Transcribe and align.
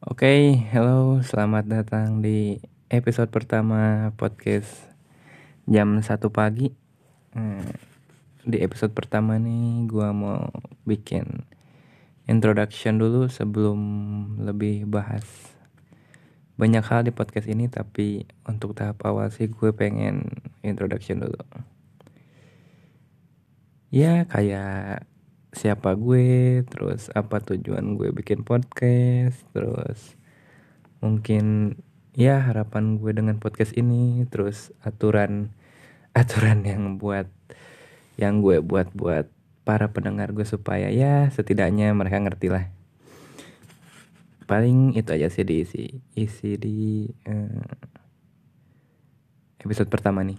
Oke, 0.00 0.56
hello, 0.72 1.20
selamat 1.20 1.68
datang 1.68 2.24
di 2.24 2.56
episode 2.88 3.28
pertama 3.28 4.08
podcast 4.16 4.88
jam 5.68 6.00
1 6.00 6.08
pagi. 6.32 6.72
Hmm, 7.36 7.68
Di 8.48 8.64
episode 8.64 8.96
pertama 8.96 9.36
nih 9.36 9.84
gua 9.84 10.16
mau 10.16 10.48
bikin 10.88 11.44
introduction 12.24 12.96
dulu 12.96 13.28
sebelum 13.28 13.76
lebih 14.40 14.88
bahas 14.88 15.52
banyak 16.56 16.80
hal 16.80 17.04
di 17.04 17.12
podcast 17.12 17.52
ini 17.52 17.68
tapi 17.68 18.24
untuk 18.48 18.72
tahap 18.72 19.04
awal 19.04 19.28
sih 19.28 19.52
gue 19.52 19.76
pengen 19.76 20.32
introduction 20.64 21.20
dulu. 21.20 21.44
Ya 23.92 24.24
kayak 24.24 25.09
siapa 25.50 25.98
gue, 25.98 26.62
terus 26.66 27.10
apa 27.10 27.42
tujuan 27.42 27.98
gue 27.98 28.14
bikin 28.14 28.46
podcast, 28.46 29.42
terus 29.50 30.14
mungkin 31.02 31.74
ya 32.14 32.38
harapan 32.38 33.02
gue 33.02 33.10
dengan 33.10 33.42
podcast 33.42 33.74
ini, 33.74 34.26
terus 34.30 34.70
aturan 34.86 35.50
aturan 36.20 36.62
yang 36.62 36.98
buat 36.98 37.26
yang 38.18 38.42
gue 38.44 38.62
buat 38.62 38.90
buat 38.94 39.26
para 39.66 39.90
pendengar 39.90 40.34
gue 40.34 40.46
supaya 40.46 40.90
ya 40.90 41.30
setidaknya 41.30 41.90
mereka 41.94 42.22
ngerti 42.22 42.48
lah. 42.50 42.66
Paling 44.46 44.98
itu 44.98 45.10
aja 45.14 45.30
sih 45.30 45.46
diisi 45.46 45.94
isi 46.18 46.58
di 46.58 47.06
eh, 47.26 47.62
episode 49.62 49.90
pertama 49.90 50.26
nih. 50.26 50.38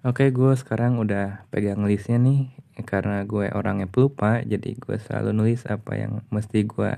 Oke, 0.00 0.32
gue 0.32 0.52
sekarang 0.56 0.96
udah 0.96 1.44
pegang 1.52 1.84
listnya 1.84 2.16
nih 2.16 2.48
karena 2.82 3.24
gue 3.24 3.48
orangnya 3.52 3.86
pelupa, 3.86 4.42
jadi 4.44 4.76
gue 4.76 4.96
selalu 5.00 5.30
nulis 5.36 5.62
apa 5.68 5.92
yang 5.96 6.24
mesti 6.28 6.64
gue 6.66 6.92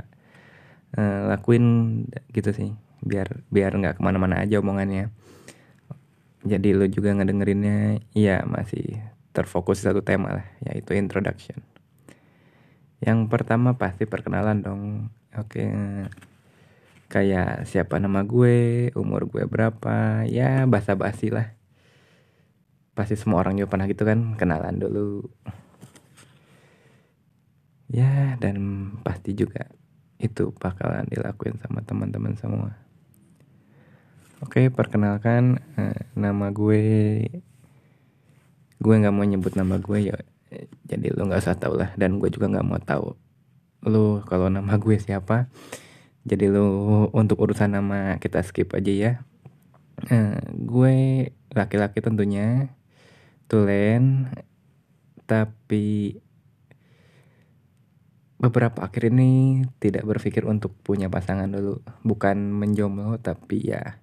eh, 0.96 1.20
lakuin 1.28 1.64
gitu 2.34 2.50
sih, 2.54 2.70
biar 3.04 3.42
biar 3.52 3.72
nggak 3.76 3.94
ke 3.98 4.02
mana-mana 4.02 4.42
aja 4.42 4.58
omongannya. 4.62 5.12
Jadi 6.42 6.74
lo 6.74 6.86
juga 6.90 7.14
ngedengerinnya, 7.14 8.02
ya 8.18 8.42
masih 8.42 8.98
terfokus 9.30 9.82
satu 9.86 10.02
tema 10.02 10.42
lah, 10.42 10.46
yaitu 10.66 10.98
introduction. 10.98 11.62
Yang 13.02 13.30
pertama 13.30 13.78
pasti 13.78 14.06
perkenalan 14.06 14.58
dong. 14.62 14.82
Oke, 15.38 15.70
kayak 17.08 17.64
siapa 17.70 17.96
nama 18.02 18.26
gue, 18.26 18.90
umur 18.98 19.30
gue 19.30 19.46
berapa, 19.46 20.26
ya 20.26 20.66
basa-basi 20.66 21.30
lah 21.30 21.54
pasti 22.92 23.16
semua 23.16 23.40
orang 23.40 23.56
juga 23.56 23.72
pernah 23.72 23.88
gitu 23.88 24.04
kan 24.04 24.36
kenalan 24.36 24.76
dulu 24.76 25.24
ya 27.92 28.40
dan 28.40 28.56
pasti 29.04 29.36
juga 29.36 29.68
itu 30.16 30.50
bakalan 30.56 31.04
dilakuin 31.06 31.60
sama 31.60 31.84
teman-teman 31.84 32.34
semua. 32.40 32.72
Oke 34.42 34.72
perkenalkan 34.72 35.62
eh, 35.78 36.08
nama 36.16 36.50
gue 36.50 36.82
gue 38.82 38.94
nggak 38.98 39.14
mau 39.14 39.22
nyebut 39.22 39.54
nama 39.54 39.78
gue 39.78 40.10
ya 40.10 40.18
jadi 40.82 41.14
lo 41.14 41.30
nggak 41.30 41.42
usah 41.46 41.56
tahu 41.56 41.78
lah 41.78 41.94
dan 41.94 42.18
gue 42.18 42.28
juga 42.28 42.50
nggak 42.50 42.66
mau 42.66 42.80
tahu 42.82 43.14
lo 43.82 44.22
kalau 44.26 44.46
nama 44.46 44.78
gue 44.78 44.96
siapa. 44.98 45.50
Jadi 46.22 46.46
lo 46.54 47.10
untuk 47.10 47.42
urusan 47.42 47.74
nama 47.74 48.16
kita 48.22 48.46
skip 48.46 48.70
aja 48.78 48.92
ya. 48.94 49.12
Eh, 50.06 50.38
gue 50.54 50.94
laki-laki 51.50 51.98
tentunya 51.98 52.70
tulen 53.50 54.30
tapi 55.26 56.18
beberapa 58.42 58.82
akhir 58.82 59.14
ini 59.14 59.62
tidak 59.78 60.02
berpikir 60.02 60.42
untuk 60.50 60.74
punya 60.82 61.06
pasangan 61.06 61.46
dulu. 61.46 61.78
Bukan 62.02 62.50
menjomblo 62.50 63.14
tapi 63.22 63.70
ya 63.70 64.02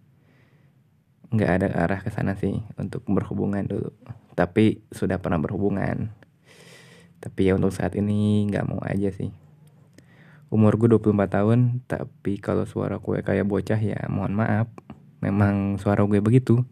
nggak 1.30 1.52
ada 1.62 1.68
arah 1.76 2.00
ke 2.00 2.10
sana 2.10 2.40
sih 2.40 2.64
untuk 2.80 3.04
berhubungan 3.04 3.68
dulu. 3.68 3.92
Tapi 4.40 4.80
sudah 4.96 5.20
pernah 5.20 5.44
berhubungan. 5.44 6.16
Tapi 7.20 7.52
ya 7.52 7.60
untuk 7.60 7.76
saat 7.76 8.00
ini 8.00 8.48
nggak 8.48 8.64
mau 8.64 8.80
aja 8.80 9.12
sih. 9.12 9.36
Umur 10.50 10.80
gue 10.80 10.88
24 10.88 11.36
tahun 11.36 11.84
tapi 11.84 12.40
kalau 12.40 12.64
suara 12.64 12.98
gue 12.98 13.20
kayak 13.20 13.44
bocah 13.44 13.78
ya 13.78 14.08
mohon 14.08 14.40
maaf. 14.40 14.72
Memang 15.20 15.76
suara 15.84 16.08
gue 16.08 16.24
begitu. 16.24 16.64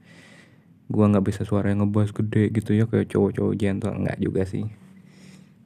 Gua 0.88 1.11
nggak 1.11 1.27
bisa 1.27 1.44
suara 1.44 1.67
yang 1.67 1.83
ngebas 1.83 2.16
gede 2.16 2.47
gitu 2.56 2.72
ya 2.72 2.88
kayak 2.88 3.11
cowok-cowok 3.11 3.59
gentle. 3.59 3.91
Nggak 3.91 4.23
juga 4.23 4.47
sih 4.47 4.87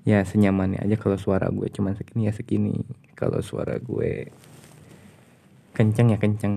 ya 0.02 0.26
senyamannya 0.26 0.82
aja 0.82 0.98
kalau 0.98 1.18
suara 1.18 1.50
gue 1.54 1.70
cuman 1.70 1.94
segini 1.94 2.30
ya 2.30 2.34
segini. 2.34 2.76
Kalau 3.14 3.40
suara 3.46 3.78
gue 3.78 4.34
kenceng 5.78 6.14
ya 6.14 6.18
kenceng. 6.18 6.56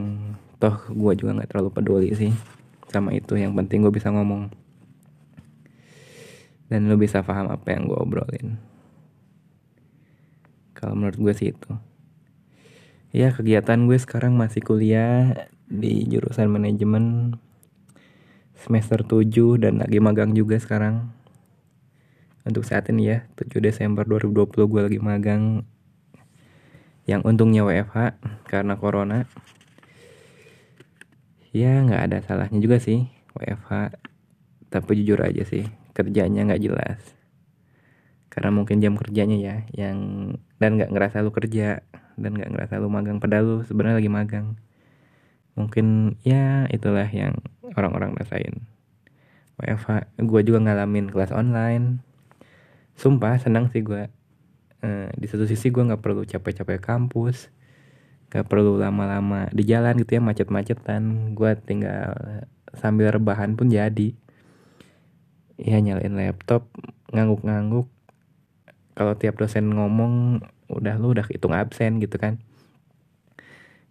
Toh 0.56 0.76
gue 0.88 1.12
juga 1.18 1.36
nggak 1.36 1.50
terlalu 1.52 1.70
peduli 1.72 2.10
sih 2.16 2.32
sama 2.88 3.12
itu. 3.12 3.36
Yang 3.36 3.52
penting 3.58 3.84
gue 3.84 3.92
bisa 3.92 4.08
ngomong. 4.08 4.48
Dan 6.72 6.88
lo 6.88 6.96
bisa 6.96 7.20
paham 7.20 7.52
apa 7.52 7.76
yang 7.76 7.84
gue 7.84 7.98
obrolin. 8.00 8.56
Kalau 10.72 10.96
menurut 10.96 11.20
gue 11.20 11.32
sih 11.36 11.52
itu. 11.52 11.72
Ya 13.14 13.30
kegiatan 13.30 13.86
gue 13.86 13.94
sekarang 14.00 14.34
masih 14.34 14.64
kuliah 14.64 15.46
di 15.70 16.02
jurusan 16.08 16.50
manajemen 16.50 17.36
semester 18.58 19.04
7 19.04 19.60
dan 19.60 19.84
lagi 19.84 20.00
magang 20.00 20.32
juga 20.32 20.56
sekarang 20.56 21.12
untuk 22.44 22.62
saat 22.62 22.84
ini 22.92 23.08
ya 23.08 23.18
7 23.40 23.56
Desember 23.64 24.04
2020 24.04 24.68
gue 24.68 24.80
lagi 24.84 25.00
magang 25.00 25.64
yang 27.08 27.24
untungnya 27.24 27.64
WFH 27.64 28.20
karena 28.48 28.76
corona. 28.76 29.24
Ya 31.56 31.80
nggak 31.80 32.02
ada 32.10 32.18
salahnya 32.20 32.60
juga 32.60 32.76
sih 32.80 33.08
WFH 33.32 33.96
tapi 34.68 34.90
jujur 35.00 35.22
aja 35.24 35.40
sih 35.48 35.64
kerjanya 35.96 36.44
nggak 36.44 36.62
jelas. 36.64 37.00
Karena 38.28 38.50
mungkin 38.52 38.82
jam 38.84 38.98
kerjanya 39.00 39.38
ya 39.40 39.56
yang 39.72 39.98
dan 40.60 40.76
nggak 40.76 40.92
ngerasa 40.92 41.24
lu 41.24 41.32
kerja 41.32 41.80
dan 42.20 42.30
nggak 42.36 42.50
ngerasa 42.52 42.76
lu 42.76 42.92
magang 42.92 43.24
padahal 43.24 43.44
lu 43.44 43.56
sebenarnya 43.64 44.04
lagi 44.04 44.12
magang. 44.12 44.46
Mungkin 45.54 46.18
ya 46.26 46.66
itulah 46.68 47.06
yang 47.08 47.40
orang-orang 47.78 48.12
rasain. 48.18 48.68
WFH 49.56 50.18
gue 50.18 50.40
juga 50.44 50.58
ngalamin 50.60 51.08
kelas 51.08 51.30
online 51.30 52.13
sumpah 52.94 53.38
senang 53.42 53.70
sih 53.70 53.82
gue 53.82 54.06
eh, 54.82 55.08
di 55.14 55.26
satu 55.26 55.46
sisi 55.46 55.70
gue 55.70 55.82
nggak 55.82 56.02
perlu 56.02 56.22
capek-capek 56.22 56.80
kampus 56.82 57.54
gak 58.34 58.50
perlu 58.50 58.74
lama-lama 58.74 59.46
di 59.54 59.62
jalan 59.62 59.94
gitu 60.02 60.18
ya 60.18 60.22
macet-macetan. 60.22 61.32
Gue 61.38 61.54
tinggal 61.54 62.42
sambil 62.74 63.14
rebahan 63.14 63.54
pun 63.54 63.70
jadi. 63.70 64.10
Ya 65.54 65.78
nyalain 65.78 66.18
laptop 66.18 66.66
ngangguk-ngangguk. 67.14 67.86
Kalau 68.98 69.14
tiap 69.14 69.38
dosen 69.38 69.70
ngomong 69.70 70.42
udah 70.66 70.98
lu 70.98 71.14
udah 71.14 71.22
hitung 71.30 71.54
absen 71.54 72.02
gitu 72.02 72.18
kan. 72.18 72.42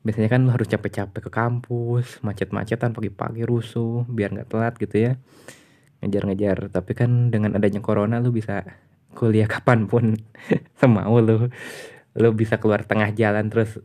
Biasanya 0.03 0.27
kan 0.27 0.43
lu 0.43 0.51
harus 0.51 0.67
capek-capek 0.67 1.23
ke 1.23 1.31
kampus 1.31 2.19
macet-macetan 2.19 2.91
pagi-pagi 2.91 3.47
rusuh 3.47 4.03
biar 4.11 4.35
nggak 4.35 4.51
telat 4.51 4.75
gitu 4.75 5.07
ya. 5.07 5.11
Ngejar-ngejar. 6.03 6.67
Tapi 6.67 6.91
kan 6.91 7.31
dengan 7.31 7.55
adanya 7.55 7.79
corona 7.79 8.19
lu 8.19 8.35
bisa 8.35 8.67
kuliah 9.13 9.47
kapan 9.53 9.85
pun 9.85 10.17
semau 10.77 11.17
lu. 11.21 11.47
Lu 12.13 12.29
bisa 12.33 12.57
keluar 12.61 12.85
tengah 12.85 13.09
jalan 13.13 13.49
terus 13.49 13.79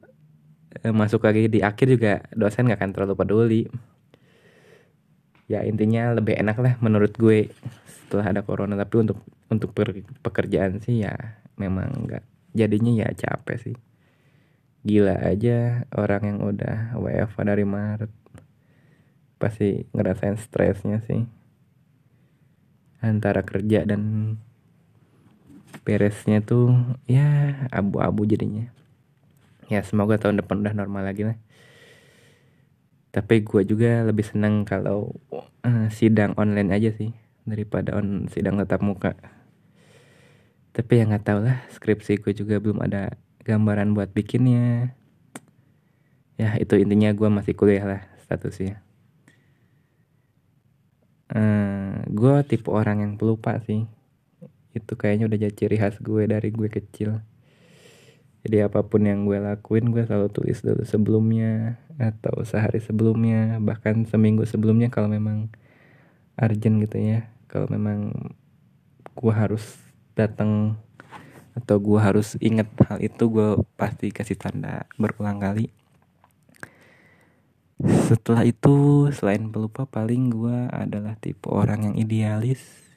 eh, 0.83 0.93
masuk 0.93 1.25
lagi 1.25 1.49
di 1.49 1.61
akhir 1.65 1.87
juga 1.89 2.13
dosen 2.35 2.69
nggak 2.69 2.81
akan 2.81 2.91
terlalu 2.93 3.15
peduli. 3.17 3.63
Ya 5.49 5.65
intinya 5.65 6.13
lebih 6.13 6.37
enak 6.37 6.57
lah 6.61 6.75
menurut 6.85 7.17
gue 7.17 7.49
setelah 8.05 8.33
ada 8.37 8.41
corona. 8.45 8.77
Tapi 8.77 8.95
untuk 9.09 9.25
untuk 9.49 9.73
pekerjaan 10.21 10.81
sih 10.85 11.05
ya 11.05 11.41
memang 11.57 12.05
nggak 12.05 12.25
jadinya 12.53 13.05
ya 13.05 13.09
capek 13.17 13.57
sih. 13.57 13.77
Gila 14.85 15.21
aja 15.25 15.89
orang 15.93 16.23
yang 16.25 16.39
udah 16.45 16.97
WFH 16.97 17.39
dari 17.45 17.65
Maret. 17.67 18.13
Pasti 19.41 19.89
ngerasain 19.93 20.37
stresnya 20.39 21.01
sih. 21.05 21.25
Antara 22.99 23.47
kerja 23.47 23.87
dan 23.87 24.35
beresnya 25.89 26.45
tuh 26.45 26.77
ya 27.09 27.57
abu-abu 27.73 28.29
jadinya. 28.29 28.69
Ya 29.73 29.81
semoga 29.81 30.21
tahun 30.21 30.45
depan 30.45 30.61
udah 30.61 30.77
normal 30.77 31.09
lagi 31.09 31.25
lah. 31.25 31.41
Tapi 33.09 33.41
gue 33.41 33.65
juga 33.65 34.05
lebih 34.05 34.21
seneng 34.21 34.69
kalau 34.69 35.17
eh, 35.65 35.89
sidang 35.89 36.37
online 36.37 36.77
aja 36.77 36.93
sih 36.93 37.17
daripada 37.49 37.97
on 37.97 38.29
sidang 38.29 38.61
tatap 38.61 38.85
muka. 38.85 39.17
Tapi 40.77 40.93
ya 41.01 41.09
nggak 41.09 41.25
tahu 41.25 41.41
lah 41.41 41.65
skripsi 41.73 42.21
gue 42.21 42.37
juga 42.37 42.61
belum 42.61 42.85
ada 42.85 43.17
gambaran 43.49 43.97
buat 43.97 44.13
bikinnya. 44.13 44.93
Ya 46.37 46.53
itu 46.61 46.77
intinya 46.77 47.17
gue 47.17 47.33
masih 47.33 47.57
kuliah 47.57 47.89
lah 47.89 48.03
statusnya. 48.29 48.85
Eh 51.33 52.05
gue 52.13 52.35
tipe 52.45 52.69
orang 52.69 53.01
yang 53.01 53.13
pelupa 53.17 53.57
sih 53.65 53.89
itu 54.79 54.95
kayaknya 54.95 55.27
udah 55.27 55.39
jadi 55.39 55.55
ciri 55.55 55.77
khas 55.77 55.99
gue 55.99 56.23
dari 56.25 56.49
gue 56.55 56.69
kecil. 56.71 57.19
Jadi 58.47 58.65
apa 58.65 58.87
pun 58.87 59.03
yang 59.03 59.27
gue 59.27 59.37
lakuin 59.37 59.91
gue 59.91 60.07
selalu 60.07 60.31
tulis 60.31 60.63
dulu 60.63 60.83
sebelumnya 60.87 61.83
atau 61.99 62.47
sehari 62.47 62.79
sebelumnya 62.79 63.59
bahkan 63.59 64.07
seminggu 64.07 64.47
sebelumnya 64.47 64.89
kalau 64.89 65.11
memang 65.11 65.51
urgent 66.39 66.79
gitu 66.87 66.97
ya. 66.97 67.29
Kalau 67.51 67.67
memang 67.67 68.15
gue 69.19 69.35
harus 69.35 69.77
datang 70.15 70.79
atau 71.59 71.77
gue 71.83 71.99
harus 71.99 72.39
inget 72.39 72.71
hal 72.87 73.03
itu 73.03 73.27
gue 73.27 73.67
pasti 73.75 74.15
kasih 74.15 74.39
tanda 74.39 74.87
berulang 74.95 75.43
kali. 75.43 75.75
Setelah 78.07 78.43
itu 78.47 79.07
selain 79.15 79.51
pelupa 79.51 79.87
paling 79.87 80.31
gue 80.31 80.71
adalah 80.71 81.15
tipe 81.19 81.51
orang 81.51 81.91
yang 81.91 81.95
idealis 81.99 82.88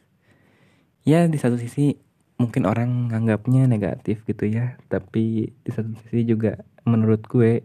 ya 1.07 1.25
di 1.25 1.37
satu 1.37 1.57
sisi 1.57 1.97
mungkin 2.37 2.65
orang 2.65 3.13
nganggapnya 3.13 3.69
negatif 3.69 4.25
gitu 4.25 4.49
ya 4.49 4.77
tapi 4.89 5.53
di 5.53 5.69
satu 5.69 5.93
sisi 6.05 6.25
juga 6.25 6.61
menurut 6.85 7.21
gue 7.29 7.61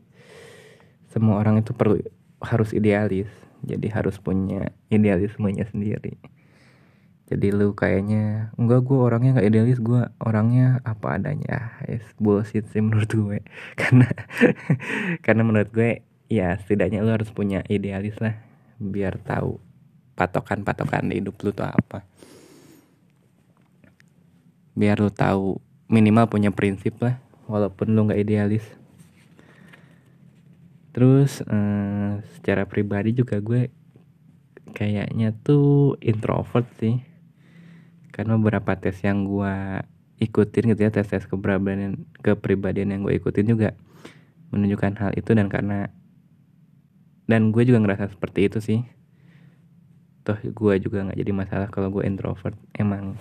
semua 1.17 1.41
orang 1.41 1.65
itu 1.65 1.73
perlu 1.73 1.97
harus 2.45 2.77
idealis. 2.77 3.33
Jadi 3.65 3.89
harus 3.89 4.21
punya 4.21 4.69
idealismenya 4.93 5.65
sendiri. 5.73 6.21
Jadi 7.27 7.51
lu 7.51 7.75
kayaknya 7.75 8.55
enggak 8.55 8.87
gue 8.87 8.99
orangnya 9.01 9.41
nggak 9.41 9.49
idealis 9.49 9.81
gue 9.81 10.03
orangnya 10.21 10.85
apa 10.85 11.17
adanya. 11.17 11.81
Es 11.89 12.05
bullshit 12.21 12.69
sih 12.71 12.85
menurut 12.85 13.09
gue. 13.09 13.41
Karena 13.81 14.07
karena 15.25 15.43
menurut 15.43 15.73
gue 15.73 16.05
ya 16.29 16.55
setidaknya 16.61 17.01
lu 17.01 17.11
harus 17.11 17.33
punya 17.33 17.65
idealis 17.67 18.21
lah 18.21 18.37
biar 18.77 19.17
tahu 19.25 19.57
patokan-patokan 20.21 21.09
hidup 21.15 21.39
lu 21.41 21.55
tuh 21.55 21.65
apa 21.65 22.05
biar 24.77 25.01
lu 25.01 25.09
tahu 25.09 25.57
minimal 25.89 26.29
punya 26.29 26.53
prinsip 26.53 27.01
lah 27.01 27.17
walaupun 27.49 27.97
lu 27.97 28.07
nggak 28.07 28.21
idealis. 28.21 28.67
Terus 30.93 31.41
eh, 31.45 32.13
secara 32.37 32.69
pribadi 32.69 33.17
juga 33.17 33.41
gue 33.41 33.73
kayaknya 34.77 35.33
tuh 35.33 35.97
introvert 36.05 36.69
sih. 36.77 37.01
Karena 38.13 38.37
beberapa 38.37 38.77
tes 38.77 39.01
yang 39.01 39.25
gue 39.25 39.85
ikutin 40.17 40.73
gitu 40.73 40.89
ya 40.89 40.91
tes 40.93 41.05
tes 41.05 41.29
kepribadian 41.29 42.09
kepribadian 42.25 42.97
yang 42.97 43.01
gue 43.05 43.17
ikutin 43.17 43.49
juga 43.49 43.73
menunjukkan 44.53 44.93
hal 45.01 45.13
itu. 45.17 45.33
Dan 45.33 45.49
karena 45.49 45.89
dan 47.25 47.51
gue 47.51 47.63
juga 47.65 47.81
ngerasa 47.81 48.13
seperti 48.13 48.53
itu 48.53 48.59
sih. 48.61 48.81
Toh 50.25 50.37
gue 50.41 50.75
juga 50.83 51.07
nggak 51.07 51.19
jadi 51.21 51.33
masalah 51.33 51.69
kalau 51.69 51.93
gue 51.93 52.03
introvert 52.09 52.57
emang 52.75 53.15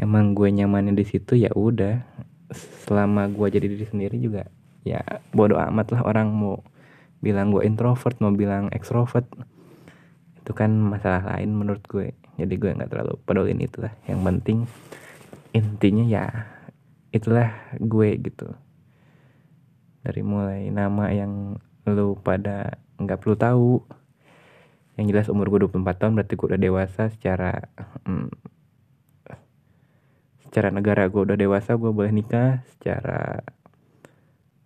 emang 0.00 0.32
gue 0.32 0.48
nyamannya 0.48 0.96
di 0.96 1.04
situ 1.04 1.36
ya 1.36 1.52
udah. 1.52 2.00
Selama 2.88 3.30
gue 3.30 3.46
jadi 3.46 3.66
diri 3.70 3.86
sendiri 3.86 4.16
juga 4.18 4.48
ya 4.80 5.04
bodoh 5.36 5.60
amat 5.60 5.92
lah 5.92 6.02
orang 6.08 6.32
mau 6.32 6.64
bilang 7.20 7.52
gue 7.52 7.62
introvert 7.68 8.16
mau 8.18 8.32
bilang 8.32 8.72
extrovert. 8.72 9.28
Itu 10.40 10.56
kan 10.56 10.72
masalah 10.72 11.36
lain 11.36 11.52
menurut 11.52 11.84
gue. 11.84 12.16
Jadi 12.40 12.54
gue 12.56 12.70
nggak 12.72 12.90
terlalu 12.90 13.20
pedulin 13.28 13.60
itu 13.60 13.84
lah. 13.84 13.92
Yang 14.08 14.20
penting 14.24 14.58
intinya 15.52 16.04
ya 16.08 16.24
itulah 17.12 17.52
gue 17.76 18.16
gitu. 18.24 18.48
Dari 20.00 20.24
mulai 20.24 20.72
nama 20.72 21.12
yang 21.12 21.60
lu 21.84 22.16
pada 22.16 22.80
nggak 22.96 23.20
perlu 23.20 23.36
tahu. 23.36 23.72
Yang 24.96 25.06
jelas 25.12 25.26
umur 25.28 25.52
gue 25.52 25.68
24 25.68 26.00
tahun 26.00 26.12
berarti 26.16 26.34
gue 26.34 26.46
udah 26.56 26.60
dewasa 26.60 27.12
secara 27.12 27.68
hmm, 28.08 28.32
secara 30.50 30.74
negara 30.74 31.06
gue 31.06 31.22
udah 31.22 31.38
dewasa 31.38 31.78
gue 31.78 31.94
boleh 31.94 32.10
nikah. 32.10 32.66
Secara 32.74 33.38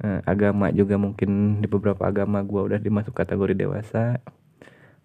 eh, 0.00 0.20
agama 0.24 0.72
juga 0.72 0.96
mungkin 0.96 1.60
di 1.60 1.68
beberapa 1.68 2.08
agama 2.08 2.40
gue 2.40 2.56
udah 2.72 2.80
dimasuk 2.80 3.12
kategori 3.12 3.52
dewasa. 3.52 4.24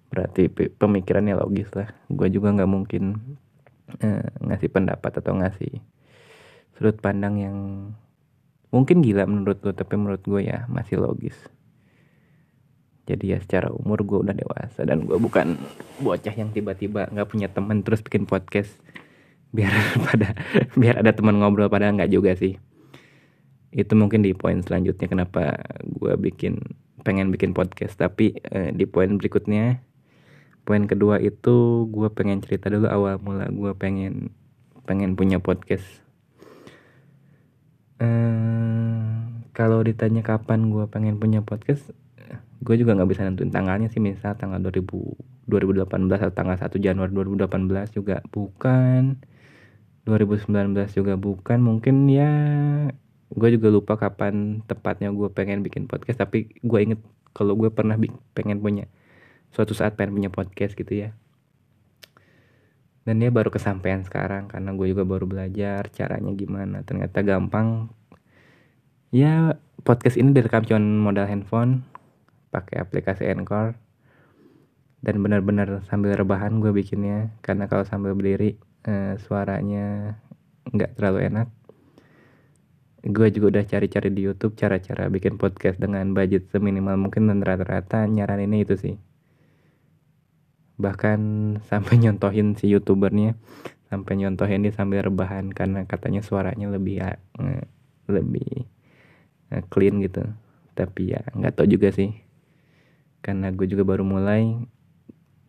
Berarti 0.08 0.48
pemikirannya 0.80 1.36
logis 1.36 1.68
lah. 1.76 1.92
Gue 2.08 2.31
juga 2.31 2.56
nggak 2.56 2.72
mungkin 2.72 3.36
eh, 4.00 4.24
ngasih 4.40 4.72
pendapat 4.72 5.20
atau 5.20 5.36
ngasih 5.36 5.84
sudut 6.80 6.96
pandang 7.04 7.36
yang 7.36 7.58
mungkin 8.72 9.04
gila 9.04 9.28
menurut 9.28 9.60
lo 9.60 9.76
tapi 9.76 10.00
menurut 10.00 10.24
gue 10.24 10.48
ya 10.48 10.64
masih 10.72 11.04
logis. 11.04 11.36
Jadi 13.04 13.36
ya 13.36 13.38
secara 13.44 13.68
umur 13.68 14.08
gue 14.08 14.22
udah 14.24 14.38
dewasa 14.38 14.88
dan 14.88 15.04
gue 15.04 15.20
bukan 15.20 15.60
bocah 16.00 16.31
yang 16.31 16.56
tiba-tiba 16.56 17.12
nggak 17.12 17.28
punya 17.28 17.52
teman 17.52 17.84
terus 17.84 18.00
bikin 18.00 18.24
podcast 18.24 18.72
biar 19.50 19.74
pada 20.07 20.38
biar 20.78 21.01
ada 21.01 21.12
teman 21.13 21.42
ngobrol 21.42 21.72
pada 21.72 21.90
nggak 21.90 22.12
juga 22.12 22.34
sih. 22.38 22.57
Itu 23.69 23.94
mungkin 23.94 24.25
di 24.25 24.34
poin 24.34 24.62
selanjutnya 24.66 25.06
kenapa 25.06 25.62
gue 25.86 26.13
bikin 26.18 26.60
pengen 27.06 27.30
bikin 27.30 27.54
podcast. 27.54 27.98
Tapi 27.98 28.38
eh, 28.40 28.69
di 28.74 28.86
poin 28.90 29.16
berikutnya 29.18 29.81
poin 30.66 30.86
kedua 30.86 31.18
itu 31.18 31.88
gue 31.90 32.10
pengen 32.13 32.46
cerita 32.46 32.69
dulu 32.69 32.86
awal 32.86 33.18
mula 33.22 33.50
gue 33.50 33.72
pengen 33.78 34.34
pengen 34.86 35.13
punya 35.13 35.42
podcast. 35.42 35.86
Eh, 38.00 39.18
kalau 39.54 39.84
ditanya 39.84 40.24
kapan 40.24 40.72
gue 40.72 40.88
pengen 40.88 41.19
punya 41.19 41.44
podcast 41.44 41.92
gue 42.60 42.75
juga 42.75 42.92
nggak 42.95 43.10
bisa 43.10 43.24
nentuin 43.24 43.52
tanggalnya 43.52 43.88
sih. 43.88 44.04
Misal 44.04 44.36
tanggal 44.36 44.60
2000 44.60 45.40
2018 45.50 45.90
atau 46.22 46.34
tanggal 46.36 46.57
1 46.60 46.78
Januari 46.78 47.12
2018 47.12 47.95
juga. 47.95 48.22
Bukan 48.30 49.18
2019 50.07 50.75
juga. 50.96 51.13
Bukan 51.19 51.60
mungkin 51.60 52.07
ya 52.07 52.31
gue 53.30 53.50
juga 53.54 53.69
lupa 53.69 53.94
kapan 53.96 54.66
tepatnya 54.66 55.13
gue 55.13 55.30
pengen 55.30 55.62
bikin 55.62 55.86
podcast 55.86 56.25
tapi 56.25 56.50
gue 56.66 56.80
inget 56.81 56.98
kalau 57.30 57.54
gue 57.54 57.69
pernah 57.69 57.94
pengen 58.34 58.57
punya 58.57 58.90
suatu 59.54 59.78
saat 59.78 59.94
pengen 59.94 60.18
punya 60.18 60.30
podcast 60.34 60.74
gitu 60.78 61.07
ya. 61.07 61.10
Dan 63.06 63.25
dia 63.25 63.34
baru 63.34 63.50
kesampaian 63.50 64.06
sekarang 64.06 64.46
karena 64.50 64.69
gue 64.78 64.88
juga 64.94 65.01
baru 65.01 65.25
belajar 65.25 65.90
caranya 65.90 66.30
gimana. 66.38 66.86
Ternyata 66.86 67.25
gampang. 67.25 67.90
Ya 69.10 69.57
podcast 69.81 70.22
ini 70.22 70.38
direkam 70.38 70.62
cuma 70.62 70.78
modal 70.78 71.25
handphone 71.25 71.81
pakai 72.54 72.81
aplikasi 72.81 73.25
Anchor. 73.25 73.74
Dan 75.00 75.24
benar-benar 75.24 75.81
sambil 75.88 76.13
rebahan 76.13 76.60
gue 76.60 76.69
bikinnya 76.75 77.34
karena 77.42 77.72
kalau 77.72 77.88
sambil 77.88 78.13
berdiri 78.13 78.60
eh, 78.86 79.16
suaranya 79.20 80.16
nggak 80.70 80.96
terlalu 80.96 81.20
enak. 81.31 81.48
Gue 83.00 83.31
juga 83.31 83.60
udah 83.60 83.64
cari-cari 83.64 84.12
di 84.12 84.28
YouTube 84.28 84.60
cara-cara 84.60 85.08
bikin 85.08 85.40
podcast 85.40 85.80
dengan 85.80 86.12
budget 86.12 86.52
seminimal 86.52 87.00
mungkin 87.00 87.31
dan 87.31 87.40
rata-rata 87.40 88.04
nyaraninnya 88.04 88.59
itu 88.68 88.76
sih. 88.76 88.95
Bahkan 90.80 91.19
sampai 91.69 91.95
nyontohin 92.00 92.59
si 92.59 92.71
youtubernya 92.71 93.40
sampai 93.90 94.21
nyontohin 94.21 94.62
dia 94.62 94.69
sambil 94.69 95.02
rebahan 95.02 95.50
karena 95.50 95.81
katanya 95.90 96.21
suaranya 96.21 96.69
lebih 96.69 97.02
uh, 97.02 97.66
lebih 98.06 98.69
uh, 99.50 99.64
clean 99.71 100.04
gitu. 100.04 100.28
Tapi 100.78 101.16
ya 101.16 101.24
nggak 101.33 101.56
tau 101.57 101.66
juga 101.66 101.90
sih. 101.90 102.14
Karena 103.19 103.52
gue 103.52 103.66
juga 103.68 103.83
baru 103.83 104.06
mulai 104.06 104.59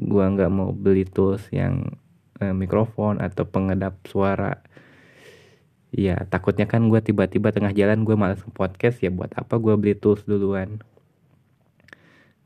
gue 0.01 0.25
nggak 0.25 0.51
mau 0.51 0.73
beli 0.73 1.05
tools 1.05 1.45
yang 1.53 1.93
eh, 2.41 2.57
mikrofon 2.57 3.21
atau 3.21 3.45
pengedap 3.47 4.01
suara. 4.09 4.65
Ya 5.91 6.23
takutnya 6.31 6.71
kan 6.71 6.87
gue 6.87 7.01
tiba-tiba 7.03 7.51
tengah 7.51 7.75
jalan 7.75 8.07
gue 8.07 8.15
malas 8.15 8.41
podcast 8.55 9.03
ya 9.03 9.11
buat 9.11 9.35
apa 9.35 9.59
gue 9.59 9.75
beli 9.77 9.95
tools 9.99 10.23
duluan? 10.25 10.81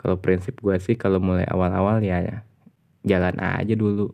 Kalau 0.00 0.20
prinsip 0.20 0.60
gue 0.60 0.76
sih 0.80 0.96
kalau 0.96 1.20
mulai 1.20 1.44
awal-awal 1.48 2.00
ya 2.00 2.44
jalan 3.04 3.36
aja 3.40 3.74
dulu. 3.76 4.12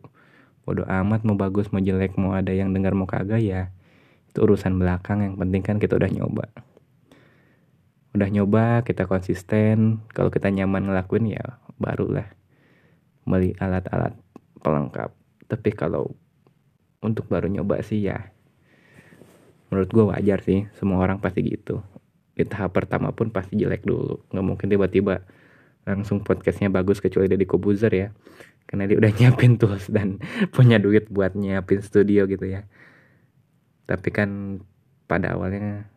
Bodoh 0.67 0.85
amat 0.85 1.25
mau 1.25 1.39
bagus 1.39 1.71
mau 1.73 1.81
jelek 1.81 2.19
mau 2.19 2.37
ada 2.37 2.53
yang 2.53 2.69
dengar 2.75 2.93
mau 2.93 3.09
kagak 3.09 3.41
ya 3.41 3.71
itu 4.29 4.43
urusan 4.43 4.75
belakang. 4.75 5.23
Yang 5.23 5.35
penting 5.39 5.61
kan 5.63 5.75
kita 5.79 5.95
udah 5.95 6.11
nyoba. 6.11 6.45
Udah 8.11 8.27
nyoba 8.27 8.83
kita 8.83 9.07
konsisten. 9.07 10.03
Kalau 10.11 10.27
kita 10.27 10.51
nyaman 10.51 10.91
ngelakuin 10.91 11.31
ya 11.39 11.55
barulah. 11.79 12.27
Beli 13.23 13.55
alat-alat 13.55 14.11
pelengkap 14.59 15.20
tapi 15.51 15.75
kalau 15.75 16.15
untuk 17.03 17.27
baru 17.27 17.51
nyoba 17.51 17.83
sih 17.83 17.99
ya 18.07 18.31
menurut 19.71 19.89
gue 19.89 20.05
wajar 20.11 20.39
sih. 20.43 20.67
Semua 20.75 20.99
orang 20.99 21.23
pasti 21.23 21.41
gitu. 21.47 21.79
Di 22.35 22.43
tahap 22.43 22.75
pertama 22.75 23.15
pun 23.15 23.31
pasti 23.31 23.55
jelek 23.55 23.87
dulu. 23.87 24.19
Nggak 24.29 24.45
mungkin 24.45 24.67
tiba-tiba 24.67 25.23
langsung 25.87 26.21
podcastnya 26.21 26.69
bagus 26.69 26.99
kecuali 26.99 27.31
dari 27.31 27.47
Kobuzer 27.47 27.89
ya. 27.89 28.11
Karena 28.67 28.85
dia 28.85 28.99
udah 28.99 29.11
nyiapin 29.17 29.55
tools 29.55 29.87
dan 29.87 30.19
punya 30.51 30.77
duit 30.77 31.07
buat 31.07 31.33
nyiapin 31.33 31.79
studio 31.79 32.27
gitu 32.27 32.45
ya. 32.45 32.67
Tapi 33.87 34.11
kan 34.11 34.61
pada 35.07 35.39
awalnya 35.39 35.87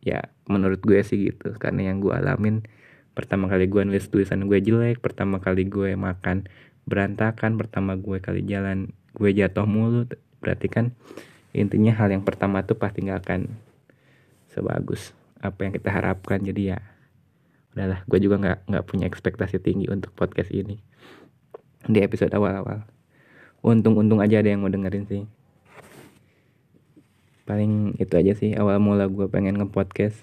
ya 0.00 0.24
menurut 0.48 0.80
gue 0.80 1.04
sih 1.04 1.28
gitu. 1.30 1.52
Karena 1.60 1.92
yang 1.92 2.00
gue 2.00 2.16
alamin 2.16 2.64
pertama 3.12 3.48
kali 3.48 3.64
gue 3.68 3.80
nulis 3.80 4.12
tulisan 4.12 4.44
gue 4.44 4.60
jelek 4.60 5.00
pertama 5.00 5.40
kali 5.40 5.64
gue 5.64 5.96
makan 5.96 6.44
berantakan 6.86 7.58
pertama 7.58 7.98
gue 7.98 8.22
kali 8.22 8.46
jalan 8.46 8.94
gue 9.12 9.30
jatuh 9.34 9.66
mulu 9.66 10.06
berarti 10.38 10.70
kan 10.70 10.94
intinya 11.50 11.92
hal 11.94 12.14
yang 12.14 12.22
pertama 12.22 12.62
tuh 12.62 12.78
pasti 12.78 13.02
nggak 13.02 13.20
akan 13.26 13.40
sebagus 14.50 15.12
apa 15.42 15.66
yang 15.66 15.72
kita 15.74 15.90
harapkan 15.90 16.40
jadi 16.40 16.76
ya 16.76 16.78
udahlah 17.76 18.00
gue 18.08 18.18
juga 18.22 18.36
nggak 18.40 18.58
nggak 18.70 18.84
punya 18.88 19.04
ekspektasi 19.04 19.60
tinggi 19.60 19.90
untuk 19.90 20.14
podcast 20.16 20.48
ini 20.54 20.80
di 21.86 22.02
episode 22.02 22.34
awal-awal. 22.34 22.82
Untung-untung 23.62 24.22
aja 24.22 24.42
ada 24.42 24.50
yang 24.50 24.62
mau 24.62 24.70
dengerin 24.70 25.06
sih. 25.06 25.22
Paling 27.46 27.94
itu 28.02 28.14
aja 28.18 28.34
sih 28.34 28.54
awal 28.58 28.82
mula 28.82 29.06
gue 29.06 29.26
pengen 29.30 29.58
nge-podcast. 29.62 30.18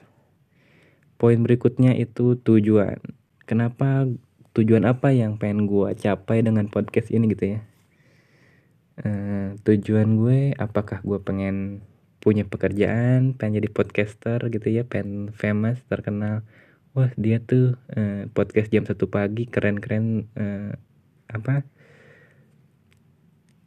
Poin 1.16 1.40
berikutnya 1.40 1.96
itu 1.96 2.36
tujuan. 2.36 3.00
Kenapa 3.48 4.08
tujuan 4.54 4.86
apa 4.86 5.10
yang 5.10 5.42
pengen 5.42 5.66
gue 5.66 5.90
capai 5.98 6.46
dengan 6.46 6.70
podcast 6.70 7.10
ini 7.10 7.34
gitu 7.34 7.58
ya? 7.58 7.60
Uh, 8.94 9.58
tujuan 9.66 10.22
gue 10.22 10.54
apakah 10.54 11.02
gue 11.02 11.18
pengen 11.26 11.82
punya 12.22 12.46
pekerjaan 12.46 13.34
pengen 13.34 13.60
jadi 13.60 13.70
podcaster 13.74 14.38
gitu 14.54 14.68
ya 14.70 14.86
pengen 14.86 15.34
famous 15.34 15.82
terkenal? 15.90 16.46
Wah 16.94 17.10
dia 17.18 17.42
tuh 17.42 17.82
uh, 17.98 18.30
podcast 18.38 18.70
jam 18.70 18.86
satu 18.86 19.10
pagi 19.10 19.50
keren-keren 19.50 20.30
uh, 20.38 20.78
apa 21.26 21.66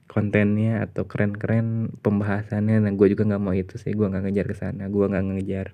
kontennya 0.06 0.86
atau 0.86 1.10
keren-keren 1.10 1.98
pembahasannya. 2.00 2.80
Nah 2.86 2.92
gue 2.94 3.06
juga 3.10 3.26
nggak 3.26 3.42
mau 3.42 3.52
itu 3.52 3.76
sih 3.76 3.90
gue 3.92 4.06
nggak 4.06 4.30
ngejar 4.30 4.46
ke 4.46 4.56
sana. 4.56 4.86
Gue 4.86 5.10
nggak 5.10 5.26
ngejar 5.34 5.66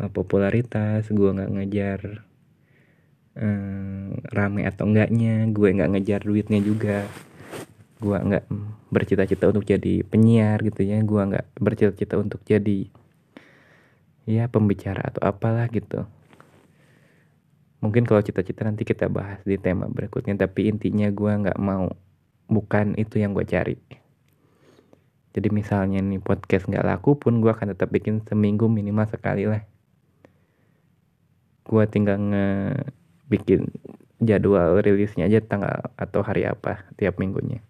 uh, 0.00 0.10
popularitas 0.10 1.04
gue 1.12 1.30
nggak 1.36 1.52
ngejar 1.52 2.27
uh, 3.38 4.10
rame 4.34 4.66
atau 4.66 4.84
enggaknya 4.90 5.46
gue 5.48 5.68
nggak 5.78 5.90
ngejar 5.94 6.20
duitnya 6.26 6.60
juga. 6.60 7.06
Gue 7.98 8.18
nggak 8.18 8.44
bercita-cita 8.88 9.48
untuk 9.48 9.68
jadi 9.68 10.00
penyiar 10.04 10.64
gitu 10.64 10.80
ya 10.80 11.00
gue 11.04 11.22
nggak 11.22 11.46
bercita-cita 11.60 12.16
untuk 12.16 12.40
jadi 12.44 12.88
ya 14.28 14.48
pembicara 14.48 15.08
atau 15.08 15.24
apalah 15.24 15.68
gitu. 15.72 16.04
Mungkin 17.78 18.08
kalau 18.08 18.24
cita-cita 18.24 18.66
nanti 18.66 18.82
kita 18.82 19.06
bahas 19.06 19.38
di 19.46 19.54
tema 19.54 19.86
berikutnya 19.86 20.34
tapi 20.34 20.66
intinya 20.66 21.06
gue 21.14 21.32
nggak 21.46 21.58
mau 21.62 21.94
bukan 22.48 22.96
itu 22.98 23.20
yang 23.20 23.36
gue 23.36 23.44
cari. 23.44 23.76
Jadi 25.36 25.48
misalnya 25.54 26.02
nih 26.02 26.18
podcast 26.18 26.66
nggak 26.66 26.82
laku 26.82 27.14
pun 27.14 27.38
gue 27.38 27.52
akan 27.52 27.76
tetap 27.76 27.92
bikin 27.92 28.24
seminggu 28.24 28.66
minimal 28.66 29.06
sekali 29.06 29.46
lah. 29.46 29.62
Gue 31.68 31.84
tinggal 31.86 32.16
nge 32.18 32.48
bikin 33.28 33.68
jadwal 34.18 34.82
rilisnya 34.82 35.30
aja 35.30 35.38
tanggal 35.38 35.94
atau 35.94 36.20
hari 36.26 36.48
apa 36.48 36.88
tiap 36.98 37.22
minggunya. 37.22 37.62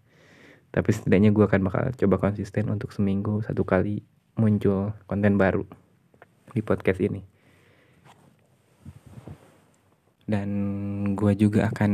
Tapi 0.72 0.90
setidaknya 0.92 1.32
gue 1.32 1.44
akan 1.44 1.60
bakal 1.68 1.82
coba 1.92 2.16
konsisten 2.30 2.68
untuk 2.72 2.92
seminggu 2.92 3.40
satu 3.44 3.64
kali 3.64 4.04
muncul 4.38 4.94
konten 5.10 5.36
baru 5.36 5.64
di 6.52 6.60
podcast 6.64 7.00
ini. 7.04 7.24
Dan 10.28 10.48
gue 11.16 11.32
juga 11.36 11.72
akan 11.72 11.92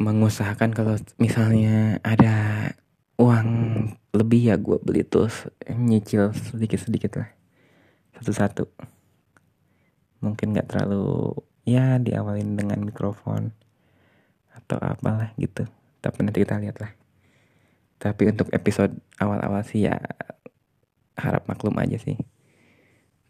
mengusahakan 0.00 0.72
kalau 0.72 0.96
misalnya 1.20 2.00
ada 2.00 2.68
uang 3.20 3.48
lebih 4.16 4.52
ya 4.52 4.56
gue 4.56 4.80
beli 4.80 5.04
terus 5.04 5.48
nyicil 5.68 6.32
sedikit-sedikit 6.32 7.12
lah. 7.20 7.30
Satu-satu 8.16 8.91
mungkin 10.22 10.54
nggak 10.56 10.70
terlalu 10.70 11.36
ya 11.66 11.98
diawalin 11.98 12.56
dengan 12.56 12.80
mikrofon 12.86 13.52
atau 14.54 14.78
apalah 14.80 15.34
gitu. 15.36 15.66
Tapi 15.98 16.18
nanti 16.24 16.42
kita 16.42 16.56
lihat 16.62 16.78
lah 16.80 17.02
tapi 18.02 18.26
untuk 18.26 18.50
episode 18.50 18.98
awal-awal 19.22 19.62
sih 19.62 19.86
ya 19.86 19.94
harap 21.14 21.46
maklum 21.46 21.78
aja 21.78 21.94
sih. 22.02 22.18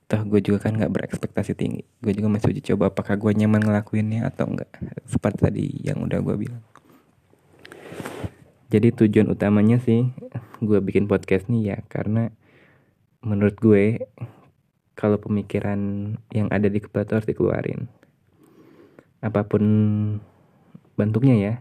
Toh 0.09 0.25
gue 0.25 0.41
juga 0.41 0.65
kan 0.65 0.81
nggak 0.81 0.89
berekspektasi 0.89 1.53
tinggi. 1.53 1.85
Gue 2.01 2.17
juga 2.17 2.33
masih 2.33 2.57
uji 2.57 2.73
coba 2.73 2.89
apakah 2.89 3.21
gue 3.21 3.37
nyaman 3.37 3.61
ngelakuinnya 3.61 4.25
atau 4.33 4.49
enggak 4.49 4.73
seperti 5.05 5.39
tadi 5.45 5.65
yang 5.85 6.01
udah 6.01 6.25
gue 6.25 6.37
bilang. 6.49 6.65
Jadi 8.73 8.97
tujuan 8.97 9.29
utamanya 9.29 9.77
sih 9.77 10.09
gue 10.65 10.79
bikin 10.81 11.05
podcast 11.05 11.53
nih 11.53 11.77
ya 11.77 11.79
karena 11.93 12.33
menurut 13.21 13.61
gue 13.61 14.09
kalau 14.93 15.17
pemikiran 15.19 16.13
yang 16.33 16.49
ada 16.53 16.69
di 16.69 16.79
kepala 16.81 17.09
itu 17.09 17.15
harus 17.17 17.29
dikeluarin. 17.29 17.89
Apa 19.25 19.47
pun 19.47 19.63
bentuknya 20.99 21.37
ya. 21.39 21.55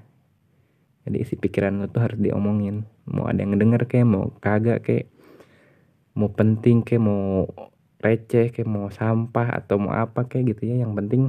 Jadi 1.07 1.17
isi 1.17 1.33
pikiran 1.37 1.81
lo 1.81 1.87
tuh 1.89 2.03
harus 2.03 2.19
diomongin. 2.21 2.85
Mau 3.09 3.25
ada 3.25 3.41
yang 3.41 3.57
ngedenger 3.57 3.89
kayak 3.89 4.07
mau 4.07 4.29
kagak 4.37 4.85
kayak 4.85 5.09
mau 6.13 6.29
penting 6.29 6.83
kayak 6.85 7.01
mau 7.01 7.47
receh 8.01 8.49
kayak 8.49 8.69
mau 8.69 8.89
sampah 8.91 9.61
atau 9.61 9.81
mau 9.81 9.93
apa 9.95 10.27
kayak 10.29 10.57
gitu 10.57 10.75
ya. 10.75 10.85
Yang 10.85 10.93
penting 10.97 11.23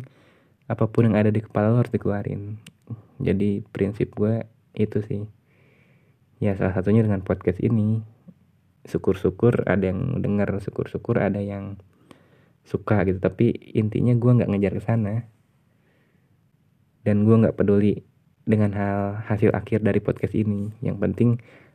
apa 0.68 0.84
pun 0.88 1.08
yang 1.08 1.16
ada 1.16 1.32
di 1.32 1.40
kepala 1.40 1.72
lo 1.72 1.80
harus 1.80 1.92
dikeluarin. 1.94 2.60
Jadi 3.22 3.64
prinsip 3.72 4.12
gue 4.18 4.44
itu 4.76 4.98
sih. 5.04 5.22
Ya 6.42 6.58
salah 6.58 6.74
satunya 6.74 7.06
dengan 7.06 7.22
podcast 7.22 7.62
ini. 7.62 8.02
Syukur-syukur 8.82 9.62
ada 9.70 9.94
yang 9.94 10.18
denger 10.18 10.58
syukur-syukur 10.58 11.22
ada 11.22 11.38
yang 11.38 11.78
suka 12.62 13.02
gitu. 13.06 13.18
Tapi 13.18 13.52
intinya 13.74 14.14
gue 14.14 14.30
nggak 14.42 14.50
ngejar 14.50 14.72
ke 14.78 14.82
sana. 14.82 15.14
Dan 17.02 17.26
gue 17.26 17.34
nggak 17.34 17.58
peduli 17.58 18.02
dengan 18.42 18.74
hal 18.74 19.22
hasil 19.26 19.54
akhir 19.54 19.82
dari 19.82 19.98
podcast 20.02 20.34
ini. 20.34 20.70
Yang 20.82 20.96
penting 20.98 21.30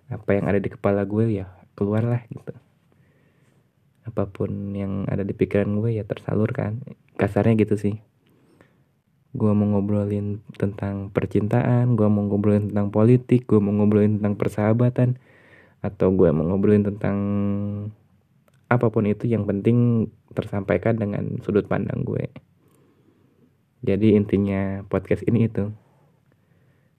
apa 0.07 0.39
yang 0.39 0.45
ada 0.47 0.59
di 0.59 0.69
kepala 0.71 1.03
gue 1.03 1.43
ya 1.43 1.47
keluarlah 1.75 2.23
gitu. 2.31 2.53
Apa 4.07 4.23
pun 4.31 4.71
yang 4.71 5.03
ada 5.11 5.27
di 5.27 5.35
pikiran 5.35 5.83
gue 5.83 5.99
ya 5.99 6.03
tersalurkan 6.07 6.79
kasarnya 7.19 7.59
gitu 7.59 7.75
sih. 7.75 7.95
Gue 9.35 9.51
mau 9.51 9.67
ngobrolin 9.67 10.39
tentang 10.55 11.11
percintaan 11.11 11.99
gue 11.99 12.07
mau 12.07 12.25
ngobrolin 12.25 12.71
tentang 12.71 12.89
politik 12.89 13.45
gue 13.45 13.59
mau 13.59 13.75
ngobrolin 13.75 14.17
tentang 14.17 14.39
persahabatan 14.39 15.19
atau 15.83 16.09
gue 16.09 16.29
mau 16.33 16.47
ngobrolin 16.47 16.87
tentang 16.87 17.17
apa 18.67 18.91
pun 18.91 19.07
itu 19.07 19.27
yang 19.27 19.47
penting 19.47 20.09
tersampaikan 20.35 20.99
dengan 20.99 21.39
sudut 21.43 21.65
pandang 21.67 22.03
gue. 22.03 22.27
Jadi 23.83 24.19
intinya 24.19 24.83
podcast 24.87 25.23
ini 25.23 25.47
itu 25.47 25.71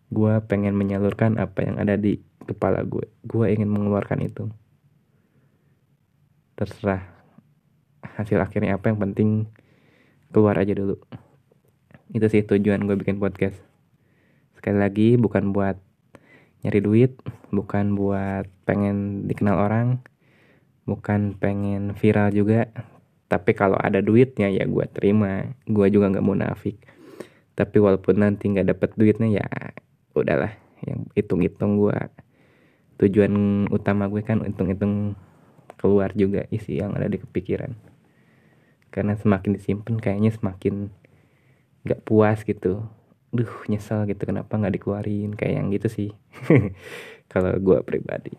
gue 0.09 0.35
pengen 0.49 0.73
menyalurkan 0.73 1.37
apa 1.37 1.69
yang 1.69 1.77
ada 1.77 2.01
di 2.01 2.25
kepala 2.49 2.81
gue. 2.89 3.05
Gue 3.29 3.53
ingin 3.53 3.69
mengeluarkan 3.69 4.25
itu. 4.25 4.49
Terserah 6.57 7.05
hasil 8.17 8.41
akhirnya 8.41 8.81
apa 8.81 8.89
yang 8.89 8.99
penting 8.99 9.45
keluar 10.33 10.57
aja 10.57 10.73
dulu. 10.73 10.97
Itu 12.17 12.25
sih 12.33 12.41
tujuan 12.49 12.89
gue 12.89 12.97
bikin 12.97 13.21
podcast. 13.21 13.61
Sekali 14.57 14.81
lagi 14.81 15.09
bukan 15.21 15.53
buat 15.53 15.77
nyari 16.65 16.81
duit 16.83 17.13
bukan 17.55 17.95
buat 17.95 18.51
pengen 18.67 19.29
dikenal 19.31 19.57
orang 19.57 20.03
bukan 20.89 21.37
pengen 21.37 21.93
viral 21.93 22.33
juga 22.33 22.73
tapi 23.29 23.53
kalau 23.53 23.77
ada 23.77 24.01
duitnya 24.01 24.49
ya 24.49 24.65
gue 24.65 24.87
terima. 24.89 25.45
Gue 25.69 25.93
juga 25.93 26.09
nggak 26.09 26.25
munafik. 26.25 26.81
Tapi 27.53 27.77
walaupun 27.77 28.25
nanti 28.25 28.49
nggak 28.49 28.73
dapet 28.73 28.91
duitnya 28.97 29.45
ya 29.45 29.47
udahlah. 30.17 30.57
Yang 30.81 31.01
hitung-hitung 31.13 31.77
gue 31.77 31.99
tujuan 32.99 33.69
utama 33.69 34.09
gue 34.09 34.25
kan 34.25 34.43
hitung-hitung 34.43 35.15
keluar 35.79 36.11
juga 36.17 36.49
isi 36.49 36.81
yang 36.81 36.97
ada 36.97 37.07
di 37.07 37.21
kepikiran. 37.21 37.77
Karena 38.89 39.15
semakin 39.21 39.61
disimpan 39.61 40.01
kayaknya 40.01 40.33
semakin 40.33 40.89
nggak 41.85 42.01
puas 42.09 42.41
gitu. 42.49 42.89
Duh 43.29 43.53
nyesel 43.69 44.09
gitu 44.09 44.25
kenapa 44.25 44.57
nggak 44.57 44.81
dikeluarin? 44.81 45.37
Kayak 45.37 45.53
yang 45.53 45.69
gitu 45.69 45.89
sih. 45.93 46.11
Kalau 47.33 47.53
gue 47.61 47.79
pribadi 47.85 48.33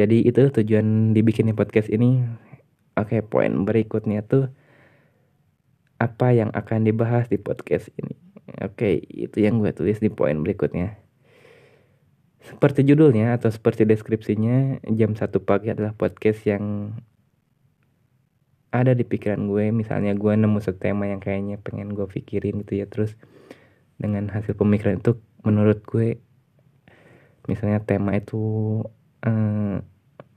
jadi 0.00 0.16
itu 0.24 0.48
tujuan 0.48 1.12
dibikinnya 1.12 1.52
podcast 1.52 1.92
ini 1.92 2.24
oke 2.96 3.20
poin 3.28 3.68
berikutnya 3.68 4.24
tuh 4.24 4.48
apa 6.00 6.32
yang 6.32 6.48
akan 6.56 6.88
dibahas 6.88 7.28
di 7.28 7.36
podcast 7.36 7.92
ini 8.00 8.16
Oke, 8.58 8.98
itu 9.06 9.38
yang 9.38 9.62
gue 9.62 9.70
tulis 9.70 10.02
di 10.02 10.10
poin 10.10 10.34
berikutnya. 10.42 10.98
Seperti 12.42 12.82
judulnya 12.82 13.36
atau 13.36 13.52
seperti 13.52 13.86
deskripsinya, 13.86 14.82
jam 14.90 15.14
satu 15.14 15.44
pagi 15.44 15.70
adalah 15.70 15.94
podcast 15.94 16.42
yang 16.48 16.96
ada 18.74 18.96
di 18.96 19.06
pikiran 19.06 19.46
gue. 19.46 19.70
Misalnya 19.70 20.16
gue 20.18 20.32
nemu 20.34 20.58
satu 20.58 20.82
tema 20.82 21.06
yang 21.06 21.22
kayaknya 21.22 21.62
pengen 21.62 21.94
gue 21.94 22.08
pikirin 22.10 22.64
gitu 22.66 22.82
ya. 22.82 22.90
Terus 22.90 23.14
dengan 24.00 24.26
hasil 24.32 24.56
pemikiran 24.58 24.98
itu 24.98 25.20
menurut 25.46 25.84
gue, 25.86 26.18
misalnya 27.46 27.84
tema 27.84 28.18
itu 28.18 28.82
eh, 29.22 29.78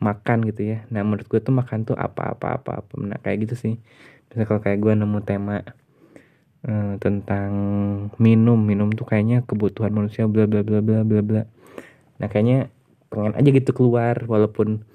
makan 0.03 0.43
gitu 0.51 0.75
ya. 0.75 0.77
Nah 0.91 1.01
menurut 1.07 1.25
gue 1.31 1.39
tuh 1.39 1.55
makan 1.55 1.87
tuh 1.87 1.95
apa-apa-apa. 1.95 2.83
Nah 2.99 3.17
kayak 3.23 3.47
gitu 3.47 3.55
sih. 3.55 3.73
Misalnya 4.27 4.45
kalau 4.51 4.61
kayak 4.61 4.79
gue 4.83 4.93
nemu 4.99 5.19
tema 5.23 5.63
uh, 6.67 6.93
tentang 6.99 7.51
minum 8.17 8.59
minum 8.59 8.89
tuh 8.91 9.07
kayaknya 9.07 9.43
kebutuhan 9.43 9.91
manusia 9.91 10.25
bla 10.27 10.47
bla 10.47 10.63
bla 10.63 10.79
bla 10.79 11.03
bla 11.03 11.21
bla 11.21 11.43
nah 12.17 12.27
kayaknya 12.31 12.71
pengen 13.11 13.35
aja 13.35 13.49
gitu 13.51 13.71
keluar 13.75 14.25
walaupun 14.25 14.87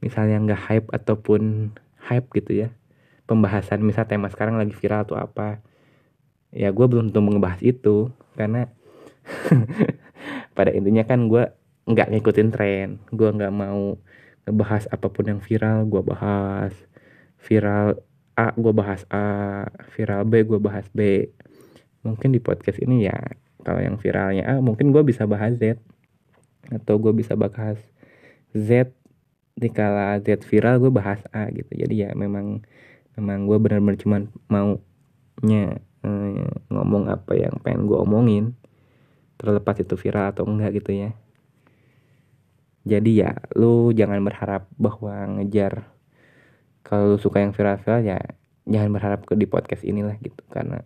misalnya 0.00 0.40
nggak 0.40 0.60
hype 0.70 0.88
ataupun 0.90 1.74
hype 2.00 2.26
gitu 2.34 2.66
ya 2.66 2.68
pembahasan 3.28 3.84
misal 3.84 4.08
tema 4.08 4.26
sekarang 4.32 4.58
lagi 4.58 4.74
viral 4.74 5.06
atau 5.06 5.20
apa 5.20 5.62
ya 6.50 6.74
gue 6.74 6.86
belum 6.88 7.14
tentu 7.14 7.22
ngebahas 7.22 7.62
itu 7.62 8.10
karena 8.34 8.66
pada 10.56 10.74
intinya 10.74 11.06
kan 11.06 11.30
gue 11.30 11.46
nggak 11.86 12.10
ngikutin 12.10 12.48
tren 12.50 12.88
gue 13.14 13.28
nggak 13.30 13.54
mau 13.54 14.00
ngebahas 14.44 14.88
apa 14.88 15.06
pun 15.12 15.24
yang 15.28 15.40
viral 15.42 15.84
gue 15.88 16.02
bahas. 16.04 16.72
Viral 17.40 18.00
A 18.36 18.52
gue 18.56 18.72
bahas 18.72 19.04
A. 19.12 19.66
Viral 19.96 20.22
B 20.28 20.44
gue 20.46 20.60
bahas 20.60 20.86
B. 20.92 21.28
Mungkin 22.00 22.32
di 22.32 22.40
podcast 22.40 22.80
ini 22.80 23.04
ya 23.08 23.16
kalau 23.60 23.80
yang 23.84 24.00
viralnya 24.00 24.48
A 24.48 24.54
mungkin 24.64 24.92
gue 24.92 25.02
bisa 25.04 25.28
bahas 25.28 25.56
Z. 25.60 25.76
Atau 26.72 27.00
gue 27.00 27.12
bisa 27.12 27.36
bahas 27.36 27.80
Z 28.56 28.92
dikala 29.58 30.16
Z 30.24 30.46
viral 30.48 30.80
gue 30.80 30.92
bahas 30.92 31.20
A 31.30 31.48
gitu. 31.52 31.76
Jadi 31.76 32.08
ya 32.08 32.10
memang 32.16 32.64
memang 33.18 33.44
gue 33.44 33.58
benar-benar 33.60 34.00
cuman 34.00 34.22
maunya 34.48 35.80
eh, 36.00 36.48
ngomong 36.72 37.12
apa 37.12 37.36
yang 37.36 37.60
pengen 37.60 37.84
gue 37.84 37.98
omongin. 38.00 38.56
Terlepas 39.36 39.80
itu 39.80 39.96
viral 39.96 40.32
atau 40.32 40.44
enggak 40.44 40.80
gitu 40.80 40.92
ya 40.92 41.16
jadi 42.84 43.10
ya 43.12 43.30
lu 43.56 43.92
jangan 43.92 44.24
berharap 44.24 44.64
bahwa 44.80 45.40
ngejar 45.40 45.88
kalau 46.80 47.14
lu 47.14 47.18
suka 47.20 47.44
yang 47.44 47.52
viral-viral 47.52 48.00
ya 48.02 48.18
jangan 48.70 48.90
berharap 48.94 49.20
ke 49.26 49.34
di 49.36 49.46
podcast 49.50 49.82
inilah 49.86 50.16
gitu. 50.22 50.40
Karena 50.48 50.80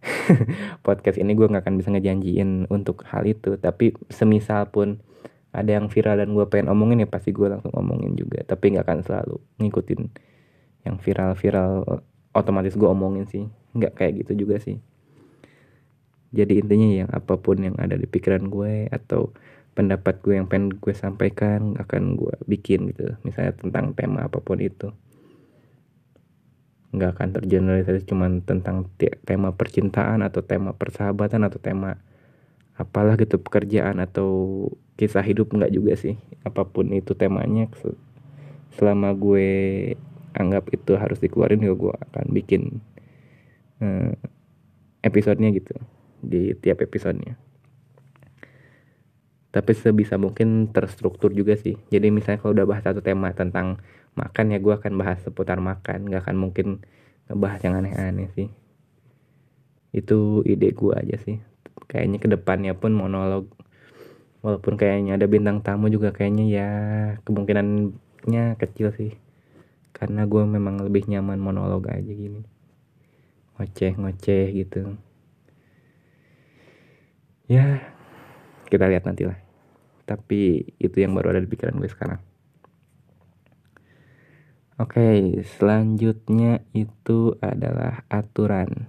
podcast 0.86 1.16
ini 1.16 1.32
gue 1.32 1.46
nggak 1.48 1.64
akan 1.66 1.76
bisa 1.78 1.88
ngejanjiin 1.94 2.68
untuk 2.68 3.06
hal 3.08 3.24
itu. 3.24 3.56
Tapi 3.56 3.96
semisal 4.10 4.68
pun 4.70 5.00
ada 5.56 5.72
yang 5.72 5.88
viral 5.88 6.20
dan 6.20 6.36
gue 6.36 6.44
pengen 6.50 6.68
omongin 6.68 7.06
ya 7.06 7.08
pasti 7.08 7.32
gue 7.32 7.48
langsung 7.48 7.72
omongin 7.72 8.18
juga. 8.18 8.44
Tapi 8.44 8.76
nggak 8.76 8.84
akan 8.84 9.00
selalu 9.06 9.36
ngikutin 9.62 10.02
yang 10.86 10.96
viral-viral 11.00 12.02
otomatis 12.36 12.76
gue 12.76 12.88
omongin 12.90 13.24
sih. 13.30 13.44
Nggak 13.72 13.92
kayak 13.96 14.12
gitu 14.26 14.46
juga 14.46 14.60
sih. 14.60 14.82
Jadi 16.36 16.60
intinya 16.60 17.06
yang 17.06 17.10
apa 17.14 17.40
pun 17.40 17.56
yang 17.62 17.78
ada 17.80 17.96
di 17.96 18.04
pikiran 18.04 18.50
gue 18.50 18.92
atau 18.92 19.32
pendapat 19.76 20.24
gue 20.24 20.40
yang 20.40 20.48
pengen 20.48 20.80
gue 20.80 20.94
sampaikan 20.96 21.76
akan 21.76 22.16
gue 22.16 22.34
bikin 22.48 22.88
gitu. 22.90 23.12
Misalnya 23.28 23.52
tentang 23.52 23.92
tema 23.92 24.24
apa 24.24 24.40
pun 24.40 24.56
itu. 24.56 24.88
Nggak 26.96 27.20
akan 27.20 27.28
tergeneralisasi 27.36 28.08
cuman 28.08 28.40
tentang 28.40 28.88
tema 29.28 29.52
percintaan 29.52 30.24
atau 30.24 30.40
tema 30.40 30.72
persahabatan 30.72 31.44
atau 31.44 31.60
tema 31.60 32.00
apalah 32.80 33.20
gitu 33.20 33.36
pekerjaan 33.36 34.00
atau 34.00 34.64
kisah 34.96 35.22
hidup 35.22 35.52
nggak 35.52 35.76
juga 35.76 35.92
sih. 36.00 36.16
Apa 36.48 36.64
pun 36.64 36.88
itu 36.96 37.12
temanya 37.12 37.68
selama 38.72 39.12
gue 39.12 39.48
anggap 40.32 40.72
itu 40.72 40.96
harus 40.96 41.20
dikeluarin 41.20 41.60
ya 41.60 41.76
gue 41.76 41.92
akan 41.92 42.26
bikin 42.32 42.80
uh, 43.84 44.16
episodenya 45.04 45.52
gitu. 45.52 45.76
Di 46.24 46.56
tiap 46.56 46.80
episodenya 46.80 47.36
tapi 49.56 49.72
sebisa 49.72 50.20
mungkin 50.20 50.68
terstruktur 50.68 51.32
juga 51.32 51.56
sih. 51.56 51.80
Jadi 51.88 52.12
misalnya 52.12 52.44
kalau 52.44 52.52
udah 52.52 52.68
bahas 52.68 52.84
satu 52.84 53.00
tema 53.00 53.32
tentang 53.32 53.80
makan 54.12 54.52
ya 54.52 54.60
gue 54.60 54.74
akan 54.76 55.00
bahas 55.00 55.16
seputar 55.24 55.64
makan. 55.64 56.12
Gak 56.12 56.28
akan 56.28 56.36
mungkin 56.36 56.84
ngebahas 57.24 57.64
yang 57.64 57.80
aneh-aneh 57.80 58.28
sih. 58.36 58.52
Itu 59.96 60.44
ide 60.44 60.76
gue 60.76 60.92
aja 60.92 61.16
sih. 61.24 61.40
Kayaknya 61.88 62.18
ke 62.20 62.28
depannya 62.28 62.76
pun 62.76 62.92
monolog 62.92 63.48
walaupun 64.44 64.76
kayaknya 64.76 65.16
ada 65.16 65.24
bintang 65.24 65.64
tamu 65.64 65.88
juga 65.88 66.12
kayaknya 66.12 66.44
ya 66.52 66.70
kemungkinannya 67.24 68.60
kecil 68.60 68.92
sih. 68.92 69.16
Karena 69.96 70.28
gue 70.28 70.44
memang 70.44 70.84
lebih 70.84 71.08
nyaman 71.08 71.40
monolog 71.40 71.88
aja 71.88 72.12
gini. 72.12 72.44
Ngoceh 73.56 73.96
ngoceh 73.96 74.52
gitu. 74.52 75.00
Ya 77.48 77.80
kita 78.68 78.84
lihat 78.92 79.08
nanti 79.08 79.24
lah 79.24 79.45
tapi 80.06 80.70
itu 80.78 80.96
yang 81.02 81.12
baru 81.12 81.34
ada 81.34 81.42
di 81.42 81.50
pikiran 81.50 81.76
gue 81.76 81.90
sekarang. 81.90 82.22
Oke 84.78 85.42
selanjutnya 85.58 86.62
itu 86.72 87.34
adalah 87.42 88.06
aturan. 88.06 88.86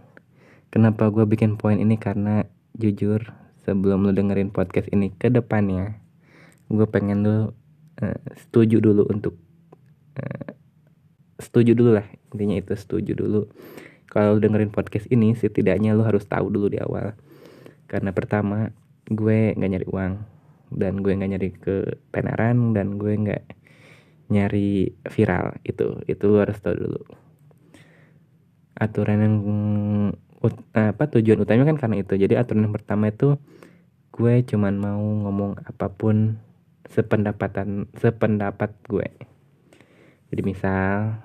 Kenapa 0.69 1.09
gue 1.09 1.25
bikin 1.25 1.57
poin 1.57 1.81
ini? 1.81 1.97
Karena 1.97 2.45
jujur 2.77 3.33
sebelum 3.65 4.05
lu 4.05 4.13
dengerin 4.13 4.53
podcast 4.53 4.87
ini 4.93 5.11
ke 5.11 5.33
depannya 5.33 5.99
gue 6.67 6.87
pengen 6.87 7.23
lu 7.23 7.37
uh, 8.03 8.19
setuju 8.35 8.83
dulu 8.83 9.07
untuk 9.07 9.39
uh, 10.19 10.51
setuju 11.39 11.73
dulu 11.73 11.97
lah. 11.97 12.07
Intinya 12.35 12.59
itu 12.59 12.75
setuju 12.75 13.15
dulu. 13.15 13.47
Kalau 14.07 14.39
dengerin 14.39 14.71
podcast 14.71 15.07
ini 15.07 15.33
setidaknya 15.35 15.95
lu 15.95 16.03
harus 16.03 16.27
tahu 16.27 16.51
dulu 16.51 16.67
di 16.67 16.79
awal. 16.83 17.15
Karena 17.87 18.11
pertama 18.11 18.75
gue 19.07 19.55
nggak 19.55 19.71
nyari 19.71 19.87
uang 19.87 20.36
dan 20.73 20.99
gue 20.99 21.11
nggak 21.15 21.31
nyari 21.31 21.49
ke 21.55 21.75
penaran 22.11 22.75
dan 22.75 22.99
gue 22.99 23.13
nggak 23.13 23.43
nyari 24.31 24.91
viral. 25.07 25.59
Itu 25.63 26.03
itu 26.07 26.23
lu 26.27 26.37
harus 26.43 26.59
tahu 26.59 26.75
dulu. 26.75 27.01
Aturan 28.77 29.19
yang 29.19 29.35
apa 30.75 31.03
tujuan 31.17 31.41
utamanya 31.41 31.73
kan 31.73 31.79
karena 31.81 31.97
itu. 32.03 32.13
Jadi 32.15 32.37
aturan 32.37 32.67
yang 32.69 32.75
pertama 32.75 33.09
itu 33.09 33.39
gue 34.13 34.33
cuman 34.47 34.73
mau 34.77 35.03
ngomong 35.27 35.61
apa 35.61 35.93
pun 35.93 36.39
sependapatan 36.87 37.91
sependapat 37.97 38.71
gue. 38.87 39.07
Jadi 40.31 40.41
misal 40.43 41.23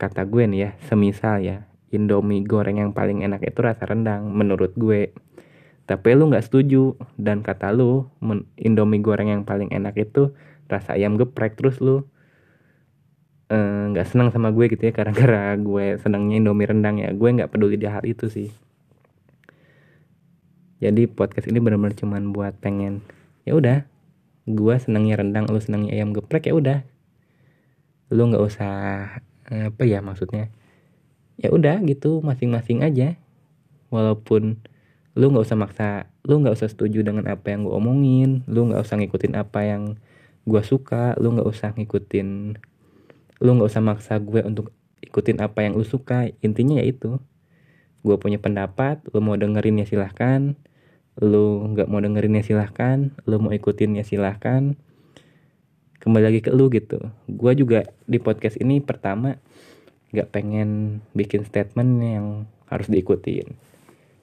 kata 0.00 0.24
gue 0.24 0.48
nih 0.48 0.60
ya 0.64 0.70
semisal 0.88 1.44
ya 1.44 1.68
Indomie 1.90 2.46
goreng 2.46 2.80
yang 2.80 2.96
paling 2.96 3.20
enak 3.20 3.44
itu 3.44 3.60
rasa 3.60 3.84
rendang 3.84 4.30
menurut 4.32 4.72
gue 4.78 5.12
tapi 5.90 6.14
lu 6.14 6.30
nggak 6.30 6.46
setuju. 6.46 6.94
Dan 7.18 7.42
kata 7.42 7.74
lu 7.74 8.06
Indomie 8.54 9.02
goreng 9.02 9.34
yang 9.34 9.42
paling 9.42 9.74
enak 9.74 9.98
itu 9.98 10.30
rasa 10.70 10.94
ayam 10.94 11.18
geprek 11.18 11.58
terus 11.58 11.82
lu. 11.82 12.06
Eh, 13.50 13.84
nggak 13.90 14.06
uh, 14.06 14.10
senang 14.14 14.30
sama 14.30 14.54
gue 14.54 14.70
gitu 14.70 14.86
ya 14.86 14.94
karena 15.02 15.10
gara 15.10 15.58
gue 15.58 15.98
senangnya 15.98 16.38
Indomie 16.38 16.70
rendang 16.70 17.02
ya. 17.02 17.10
Gue 17.10 17.34
nggak 17.34 17.50
peduli 17.50 17.74
di 17.74 17.90
hal 17.90 18.06
itu 18.06 18.30
sih. 18.30 18.54
Jadi 20.78 21.10
podcast 21.10 21.50
ini 21.50 21.58
benar-benar 21.58 21.98
cuman 21.98 22.30
buat 22.30 22.56
pengen 22.62 23.04
ya 23.44 23.52
udah 23.52 23.84
gue 24.48 24.74
senangnya 24.80 25.20
rendang 25.20 25.44
lu 25.50 25.60
senangnya 25.60 25.98
ayam 25.98 26.14
geprek 26.14 26.46
ya 26.46 26.54
udah. 26.54 26.86
Lu 28.14 28.30
nggak 28.30 28.46
usah 28.46 28.74
apa 29.50 29.82
ya 29.82 29.98
maksudnya? 29.98 30.54
Ya 31.34 31.50
udah 31.50 31.82
gitu 31.82 32.22
masing-masing 32.22 32.86
aja. 32.86 33.18
Walaupun 33.90 34.62
lu 35.18 35.30
nggak 35.30 35.44
usah 35.46 35.58
maksa 35.58 35.90
lu 36.22 36.38
nggak 36.38 36.54
usah 36.54 36.68
setuju 36.70 37.02
dengan 37.02 37.26
apa 37.26 37.50
yang 37.50 37.66
gue 37.66 37.74
omongin 37.74 38.46
lu 38.46 38.70
nggak 38.70 38.82
usah 38.86 38.96
ngikutin 39.00 39.34
apa 39.34 39.60
yang 39.66 39.82
gue 40.46 40.62
suka 40.62 41.18
lu 41.18 41.34
nggak 41.34 41.48
usah 41.48 41.74
ngikutin 41.74 42.58
lu 43.40 43.50
nggak 43.56 43.68
usah 43.72 43.82
maksa 43.82 44.20
gue 44.20 44.44
untuk 44.44 44.70
ikutin 45.10 45.40
apa 45.40 45.64
yang 45.64 45.74
lu 45.74 45.84
suka. 45.84 46.28
Intinya 46.44 46.78
ya 46.80 46.86
itu. 46.86 47.18
Gue 48.00 48.16
punya 48.16 48.40
pendapat 48.40 49.00
lu 49.10 49.20
mau 49.20 49.36
dengerin 49.36 49.80
ya 49.80 49.86
silahkan. 49.88 50.54
Lu 51.18 51.66
nggak 51.74 51.88
mau 51.88 52.00
dengerin 52.00 52.38
ya 52.40 52.44
silahkan. 52.44 53.12
Lu 53.24 53.40
mau 53.40 53.52
ikutin 53.52 53.98
ya 53.98 54.04
silahkan. 54.04 54.76
Kembali 56.00 56.24
lagi 56.24 56.40
ke 56.40 56.52
lu 56.52 56.72
gitu. 56.72 57.00
Gue 57.28 57.52
juga 57.56 57.84
di 58.08 58.16
podcast 58.20 58.56
ini 58.56 58.80
pertama 58.80 59.36
nggak 60.14 60.28
pengen 60.32 61.00
bikin 61.12 61.44
statement 61.44 61.92
yang 62.02 62.26
harus 62.66 62.90
diikutin 62.90 63.69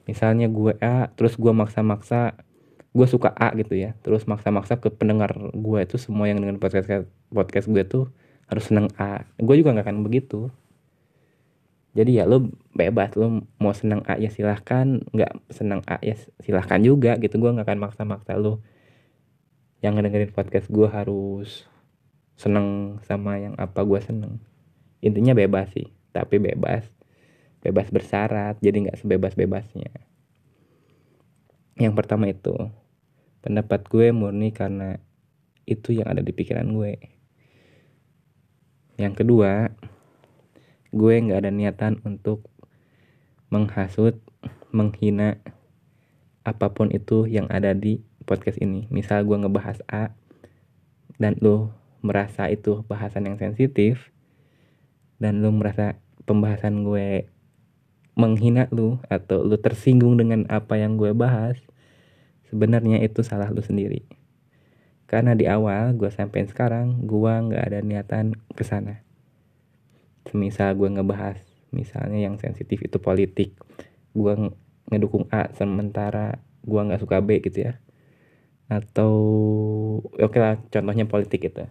misalnya 0.08 0.48
gue 0.48 0.72
A 0.80 1.12
terus 1.12 1.36
gue 1.36 1.52
maksa-maksa 1.52 2.40
gue 2.96 3.06
suka 3.06 3.28
A 3.36 3.52
gitu 3.54 3.76
ya 3.76 3.92
terus 4.00 4.24
maksa-maksa 4.24 4.80
ke 4.80 4.88
pendengar 4.88 5.36
gue 5.52 5.78
itu 5.84 6.00
semua 6.00 6.26
yang 6.26 6.40
dengan 6.40 6.56
podcast 6.56 7.06
podcast 7.28 7.68
gue 7.68 7.84
tuh 7.84 8.04
harus 8.48 8.64
seneng 8.64 8.88
A. 8.96 9.28
Gue 9.36 9.60
juga 9.60 9.76
nggak 9.76 9.86
akan 9.86 10.00
begitu. 10.02 10.48
Jadi 11.92 12.20
ya 12.20 12.24
lo 12.24 12.48
bebas 12.72 13.12
lo 13.16 13.44
mau 13.60 13.72
seneng 13.76 14.00
A 14.08 14.16
ya 14.16 14.32
silahkan 14.32 15.04
nggak 15.12 15.32
seneng 15.52 15.84
A 15.84 16.00
ya 16.00 16.16
silahkan 16.40 16.80
juga 16.80 17.20
gitu. 17.20 17.36
Gue 17.36 17.52
nggak 17.52 17.68
akan 17.68 17.80
maksa-maksa 17.88 18.40
lo 18.40 18.64
yang 19.84 19.94
ngedengerin 19.94 20.34
podcast 20.34 20.66
gue 20.72 20.88
harus 20.90 21.68
seneng 22.34 22.98
sama 23.04 23.38
yang 23.38 23.54
apa 23.60 23.84
gue 23.84 24.00
seneng. 24.00 24.40
Intinya 25.04 25.36
bebas 25.36 25.70
sih 25.76 25.92
tapi 26.16 26.40
bebas 26.40 26.88
bebas 27.62 27.90
bersyarat 27.90 28.58
jadi 28.62 28.88
nggak 28.88 28.98
sebebas-bebasnya. 29.02 29.90
Yang 31.78 31.94
pertama 31.94 32.26
itu 32.30 32.54
pendapat 33.42 33.86
gue 33.86 34.10
murni 34.10 34.50
karena 34.50 34.98
itu 35.68 35.94
yang 35.94 36.10
ada 36.10 36.24
di 36.24 36.32
pikiran 36.34 36.66
gue. 36.74 36.98
Yang 38.98 39.24
kedua 39.24 39.70
gue 40.90 41.14
nggak 41.20 41.38
ada 41.44 41.52
niatan 41.52 42.02
untuk 42.02 42.48
menghasut 43.52 44.18
menghina 44.74 45.40
apa 46.44 46.72
pun 46.72 46.88
itu 46.90 47.28
yang 47.28 47.46
ada 47.52 47.76
di 47.76 48.00
podcast 48.24 48.58
ini. 48.58 48.88
Misal 48.90 49.24
gue 49.24 49.36
ngebahas 49.36 49.80
A 49.88 50.16
dan 51.20 51.36
lo 51.40 51.72
merasa 52.00 52.46
itu 52.48 52.86
bahasan 52.86 53.26
yang 53.26 53.36
sensitif 53.36 54.10
dan 55.18 55.42
lu 55.42 55.50
merasa 55.50 55.98
pembahasan 56.24 56.86
gue 56.86 57.26
menghina 58.18 58.66
lu 58.74 58.98
atau 59.06 59.46
lu 59.46 59.54
tersinggung 59.62 60.18
dengan 60.18 60.42
apa 60.50 60.74
yang 60.74 60.98
gue 60.98 61.14
bahas 61.14 61.54
sebenarnya 62.50 62.98
itu 62.98 63.22
salah 63.22 63.46
lu 63.54 63.62
sendiri. 63.62 64.02
Karena 65.06 65.38
di 65.38 65.46
awal 65.46 65.94
gue 65.94 66.10
sampai 66.10 66.44
sekarang 66.50 67.06
gue 67.06 67.32
nggak 67.32 67.62
ada 67.62 67.78
niatan 67.80 68.34
ke 68.52 68.66
sana. 68.66 69.06
Semisal 70.26 70.74
gue 70.74 70.90
ngebahas 70.90 71.38
misalnya 71.70 72.18
yang 72.18 72.36
sensitif 72.42 72.82
itu 72.82 72.98
politik 72.98 73.54
gue 74.18 74.34
ngedukung 74.90 75.30
A 75.30 75.52
sementara 75.54 76.42
gue 76.66 76.80
nggak 76.82 77.00
suka 77.00 77.22
B 77.22 77.38
gitu 77.38 77.70
ya. 77.70 77.78
Atau 78.66 79.14
oke 80.10 80.26
okay 80.26 80.40
lah 80.42 80.54
contohnya 80.68 81.06
politik 81.06 81.46
itu. 81.54 81.64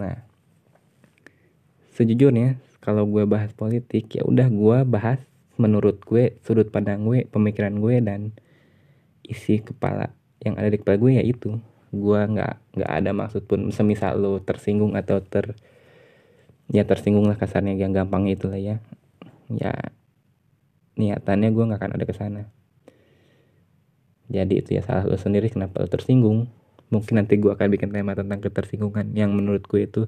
Nah 0.00 0.24
sejujurnya 1.92 2.56
kalau 2.82 3.06
gue 3.06 3.22
bahas 3.30 3.54
politik 3.54 4.10
ya 4.18 4.26
udah 4.26 4.50
gue 4.50 4.78
bahas 4.84 5.22
menurut 5.54 6.02
gue 6.02 6.34
sudut 6.42 6.66
pandang 6.66 7.06
gue 7.06 7.30
pemikiran 7.30 7.78
gue 7.78 8.02
dan 8.02 8.34
isi 9.22 9.62
kepala 9.62 10.10
yang 10.42 10.58
ada 10.58 10.68
di 10.74 10.82
kepala 10.82 10.98
gue 10.98 11.22
ya 11.22 11.24
itu. 11.24 11.62
Gue 11.94 12.20
nggak 12.20 12.74
nggak 12.74 12.90
ada 12.90 13.10
maksud 13.14 13.46
pun 13.46 13.70
semisal 13.70 14.18
lo 14.18 14.42
tersinggung 14.42 14.98
atau 14.98 15.22
ter 15.22 15.54
ya 16.72 16.82
tersinggung 16.82 17.30
lah 17.30 17.38
kasarnya 17.38 17.78
yang 17.78 17.94
gampang 17.94 18.26
itu 18.26 18.50
lah 18.50 18.58
ya. 18.58 18.76
Ya 19.52 19.72
niatannya 20.98 21.54
gue 21.54 21.64
nggak 21.70 21.80
akan 21.80 21.92
ada 21.94 22.04
ke 22.04 22.14
sana. 22.18 22.42
Jadi 24.32 24.58
itu 24.58 24.74
ya 24.74 24.82
salah 24.82 25.06
lo 25.06 25.14
sendiri 25.14 25.46
kenapa 25.52 25.78
lo 25.78 25.86
tersinggung. 25.86 26.50
Mungkin 26.90 27.14
nanti 27.22 27.38
gue 27.38 27.52
akan 27.54 27.68
bikin 27.72 27.94
tema 27.94 28.12
tentang 28.12 28.42
ketersinggungan 28.42 29.14
yang 29.14 29.32
menurut 29.32 29.64
gue 29.64 29.86
itu 29.86 30.02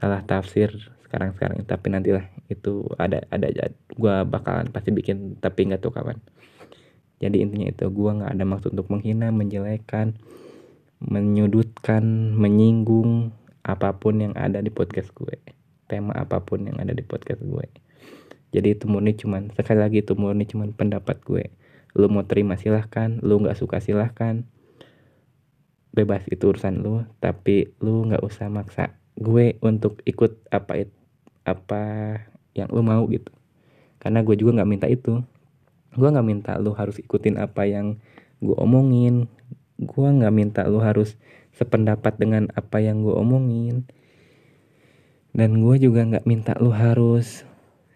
salah 0.00 0.24
tafsir 0.24 0.95
sekarang 1.06 1.38
sekarang 1.38 1.62
tapi 1.64 1.86
nantilah 1.94 2.26
itu 2.50 2.82
ada 2.98 3.22
ada 3.30 3.46
gue 3.94 4.14
bakalan 4.26 4.66
pasti 4.74 4.90
bikin 4.90 5.38
tapi 5.38 5.70
nggak 5.70 5.78
tahu 5.78 5.94
kapan 5.94 6.18
jadi 7.22 7.46
intinya 7.46 7.70
itu 7.70 7.86
gue 7.88 8.10
nggak 8.10 8.32
ada 8.34 8.44
maksud 8.44 8.74
untuk 8.74 8.90
menghina 8.92 9.30
menjelekan 9.30 10.18
menyudutkan 11.00 12.32
menyinggung 12.32 13.32
apa 13.66 13.98
pun 13.98 14.22
yang 14.22 14.34
ada 14.38 14.62
di 14.62 14.72
podcast 14.72 15.12
gue. 15.12 15.36
Tema 15.86 16.14
apa 16.16 16.42
pun 16.42 16.64
yang 16.64 16.78
ada 16.80 16.94
di 16.96 17.02
podcast 17.02 17.42
gue. 17.42 17.66
Jadi 18.54 18.78
itu 18.78 18.86
murni 18.88 19.12
cuman 19.12 19.52
sekali 19.52 19.82
lagi 19.82 20.00
itu 20.00 20.16
murni 20.16 20.48
cuman 20.48 20.72
pendapat 20.72 21.20
gue. 21.26 21.52
Lu 21.98 22.08
mau 22.08 22.24
terima 22.24 22.56
silahkan 22.56 23.20
lu 23.20 23.42
nggak 23.42 23.58
suka 23.58 23.82
silahkan. 23.82 24.46
Bebas 25.92 26.24
itu 26.30 26.48
urusan 26.48 26.80
lu. 26.80 27.04
Tapi 27.20 27.76
lu 27.82 28.08
nggak 28.08 28.22
usah 28.24 28.48
maksa 28.48 28.96
gue 29.16 29.56
untuk 29.64 30.04
ikut 30.04 30.36
apa 30.52 30.84
itu 30.84 30.96
apa 31.46 31.82
yang 32.52 32.68
lu 32.68 32.82
mau 32.82 33.06
gitu. 33.08 33.32
Karena 34.02 34.20
gue 34.20 34.34
juga 34.36 34.60
nggak 34.60 34.70
minta 34.70 34.86
itu. 34.90 35.22
Gue 35.96 36.08
nggak 36.12 36.26
minta 36.26 36.52
lu 36.60 36.76
harus 36.76 37.00
ikutin 37.00 37.40
apa 37.40 37.64
yang 37.64 37.96
gue 38.42 38.56
omongin. 38.58 39.30
Gue 39.80 40.08
nggak 40.10 40.34
minta 40.34 40.60
lu 40.68 40.82
harus 40.82 41.16
sependapat 41.56 42.20
dengan 42.20 42.52
apa 42.52 42.82
yang 42.82 43.00
gue 43.00 43.14
omongin. 43.14 43.88
Dan 45.32 45.64
gue 45.64 45.76
juga 45.80 46.04
nggak 46.04 46.26
minta 46.28 46.52
lu 46.60 46.74
harus 46.74 47.46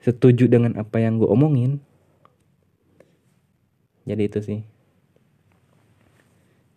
setuju 0.00 0.48
dengan 0.48 0.80
apa 0.80 1.02
yang 1.02 1.20
gue 1.20 1.28
omongin. 1.28 1.82
Jadi 4.08 4.22
itu 4.24 4.40
sih 4.40 4.60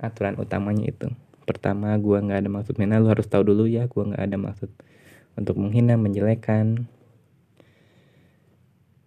aturan 0.03 0.35
utamanya 0.35 0.91
itu 0.91 1.07
pertama 1.43 1.95
gue 1.99 2.17
nggak 2.17 2.39
ada 2.43 2.49
maksud 2.49 2.79
menah 2.79 3.03
lu 3.03 3.11
harus 3.11 3.27
tahu 3.27 3.43
dulu 3.43 3.67
ya 3.67 3.87
gue 3.87 4.03
nggak 4.03 4.23
ada 4.23 4.37
maksud 4.39 4.71
untuk 5.33 5.57
menghina 5.57 5.97
menjelekan 5.97 6.87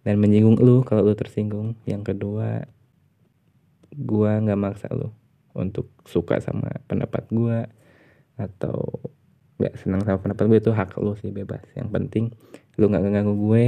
dan 0.07 0.23
menyinggung 0.23 0.55
lu 0.55 0.87
kalau 0.87 1.03
lu 1.03 1.11
tersinggung. 1.19 1.75
Yang 1.83 2.15
kedua 2.15 2.63
gue 3.91 4.31
nggak 4.31 4.55
maksa 4.55 4.87
lu 4.95 5.11
untuk 5.51 5.91
suka 6.07 6.39
sama 6.39 6.71
pendapat 6.87 7.27
gue 7.27 7.67
atau 8.39 9.03
nggak 9.59 9.73
senang 9.81 10.05
sama 10.07 10.21
pendapat 10.23 10.43
gue 10.47 10.59
itu 10.63 10.71
hak 10.71 10.95
lu 11.03 11.11
sih 11.19 11.35
bebas. 11.35 11.59
Yang 11.75 11.89
penting 11.91 12.25
lu 12.79 12.87
nggak 12.87 13.03
ngeganggu 13.03 13.35
gue 13.35 13.65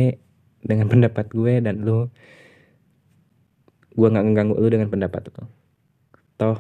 dengan 0.63 0.88
pendapat 0.95 1.27
gue 1.27 1.53
dan 1.60 1.84
lu 1.84 2.08
gue 3.99 4.08
nggak 4.08 4.23
ngeganggu 4.32 4.55
lu 4.55 4.67
dengan 4.71 4.88
pendapat 4.88 5.27
lu. 5.36 5.43
Toh 6.39 6.60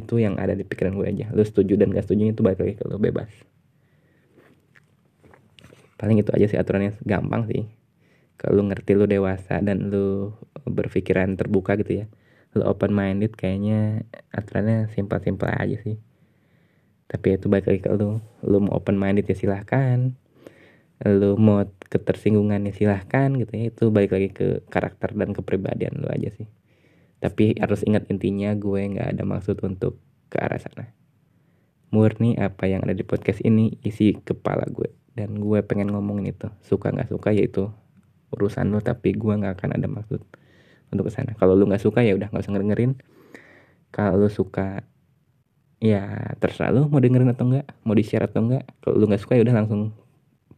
itu 0.00 0.18
yang 0.18 0.34
ada 0.40 0.56
di 0.58 0.66
pikiran 0.66 0.98
gue 0.98 1.06
aja. 1.06 1.26
Lu 1.30 1.46
setuju 1.46 1.78
dan 1.78 1.94
gak 1.94 2.10
setuju 2.10 2.34
itu 2.34 2.42
balik 2.42 2.60
lagi 2.62 2.74
ke 2.74 2.84
lu 2.90 2.98
bebas. 2.98 3.30
Paling 5.94 6.18
itu 6.18 6.30
aja 6.34 6.46
sih 6.50 6.58
aturannya. 6.58 6.98
Gampang 7.06 7.46
sih. 7.46 7.70
Kalau 8.34 8.66
ngerti 8.66 8.98
lu 8.98 9.06
dewasa 9.06 9.62
dan 9.62 9.88
lu 9.88 10.34
berpikiran 10.66 11.38
terbuka 11.38 11.78
gitu 11.78 12.02
ya. 12.02 12.06
Lu 12.58 12.66
open 12.66 12.90
minded 12.90 13.38
kayaknya 13.38 14.02
aturannya 14.34 14.90
simpel-simpel 14.90 15.48
aja 15.48 15.78
sih. 15.80 15.96
Tapi 17.06 17.38
itu 17.38 17.46
balik 17.46 17.70
lagi 17.70 17.80
ke 17.86 17.90
lu. 17.94 18.18
Lu 18.42 18.58
mau 18.58 18.74
open 18.76 18.98
minded 18.98 19.30
ya 19.30 19.38
silahkan. 19.38 20.12
Lu 21.06 21.38
mau 21.38 21.62
ketersinggungan 21.86 22.66
ya 22.66 22.72
silahkan 22.74 23.30
gitu 23.38 23.50
ya. 23.54 23.62
Itu 23.70 23.94
balik 23.94 24.12
lagi 24.12 24.28
ke 24.34 24.66
karakter 24.66 25.14
dan 25.14 25.30
kepribadian 25.30 26.02
lu 26.02 26.10
aja 26.10 26.34
sih 26.34 26.50
tapi 27.24 27.56
harus 27.56 27.80
ingat 27.88 28.04
intinya 28.12 28.52
gue 28.52 28.84
nggak 28.84 29.16
ada 29.16 29.24
maksud 29.24 29.56
untuk 29.64 29.96
ke 30.28 30.36
arah 30.36 30.60
sana. 30.60 30.92
Murni 31.88 32.36
apa 32.36 32.68
yang 32.68 32.84
ada 32.84 32.92
di 32.92 33.00
podcast 33.00 33.40
ini 33.40 33.80
isi 33.80 34.12
kepala 34.12 34.68
gue. 34.68 34.92
Dan 35.16 35.40
gue 35.40 35.64
pengen 35.64 35.88
ngomongin 35.88 36.36
itu. 36.36 36.52
Suka 36.60 36.92
nggak 36.92 37.08
suka 37.08 37.32
yaitu 37.32 37.72
urusan 38.28 38.68
lo 38.68 38.84
tapi 38.84 39.16
gue 39.16 39.32
nggak 39.40 39.56
akan 39.56 39.70
ada 39.72 39.88
maksud 39.88 40.20
untuk 40.92 41.08
ke 41.08 41.12
sana. 41.16 41.32
Kalau 41.40 41.56
lu 41.56 41.64
nggak 41.64 41.80
suka 41.80 42.04
ya 42.04 42.12
udah 42.12 42.28
nggak 42.28 42.44
usah 42.44 42.60
dengerin. 42.60 42.92
Kalau 43.88 44.20
lu 44.20 44.28
suka 44.28 44.84
ya 45.80 46.04
terserah 46.44 46.76
lu 46.76 46.92
mau 46.92 47.00
dengerin 47.00 47.32
atau 47.32 47.48
enggak, 47.48 47.72
mau 47.88 47.96
di-share 47.96 48.28
atau 48.28 48.44
enggak. 48.44 48.68
Kalau 48.84 49.00
lu 49.00 49.08
nggak 49.08 49.22
suka 49.24 49.40
ya 49.40 49.48
udah 49.48 49.64
langsung 49.64 49.96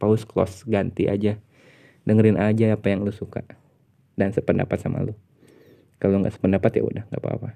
pause 0.03 0.27
close 0.27 0.67
ganti 0.67 1.07
aja. 1.07 1.39
Dengerin 2.03 2.43
aja 2.43 2.75
apa 2.75 2.91
yang 2.91 3.07
lu 3.07 3.15
suka 3.15 3.47
dan 4.19 4.35
sependapat 4.35 4.83
sama 4.83 5.07
lu 5.07 5.15
kalau 5.97 6.21
nggak 6.21 6.35
sependapat 6.37 6.71
ya 6.77 6.83
udah 6.85 7.05
nggak 7.09 7.23
apa-apa. 7.23 7.51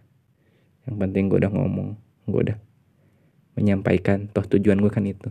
Yang 0.88 0.96
penting 0.96 1.24
gue 1.29 1.38
udah 1.44 1.53
ngomong 1.53 1.88
gue 2.29 2.40
udah 2.50 2.59
menyampaikan 3.59 4.31
toh 4.33 4.44
tujuan 4.46 4.81
gue 4.81 4.92
kan 4.92 5.05
itu. 5.05 5.29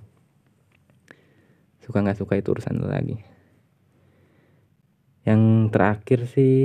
Suka 1.82 2.06
nggak 2.06 2.22
suka 2.22 2.38
itu 2.38 2.54
urusan 2.54 2.78
lo 2.78 2.90
lagi. 2.90 3.18
Yang 5.26 5.74
terakhir 5.74 6.20
sih 6.30 6.58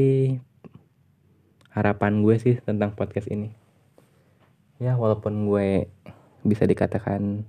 harapan 1.72 2.20
gue 2.20 2.36
sih 2.36 2.54
tentang 2.60 2.92
podcast 2.92 3.32
ini. 3.32 3.56
Ya 4.76 5.00
walaupun 5.00 5.48
gue 5.48 5.88
bisa 6.44 6.68
dikatakan 6.68 7.48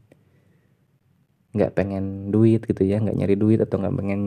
nggak 1.56 1.72
pengen 1.76 2.32
duit 2.32 2.64
gitu 2.64 2.84
ya 2.84 3.00
nggak 3.00 3.16
nyari 3.16 3.36
duit 3.36 3.60
atau 3.64 3.80
nggak 3.80 3.96
pengen 3.96 4.22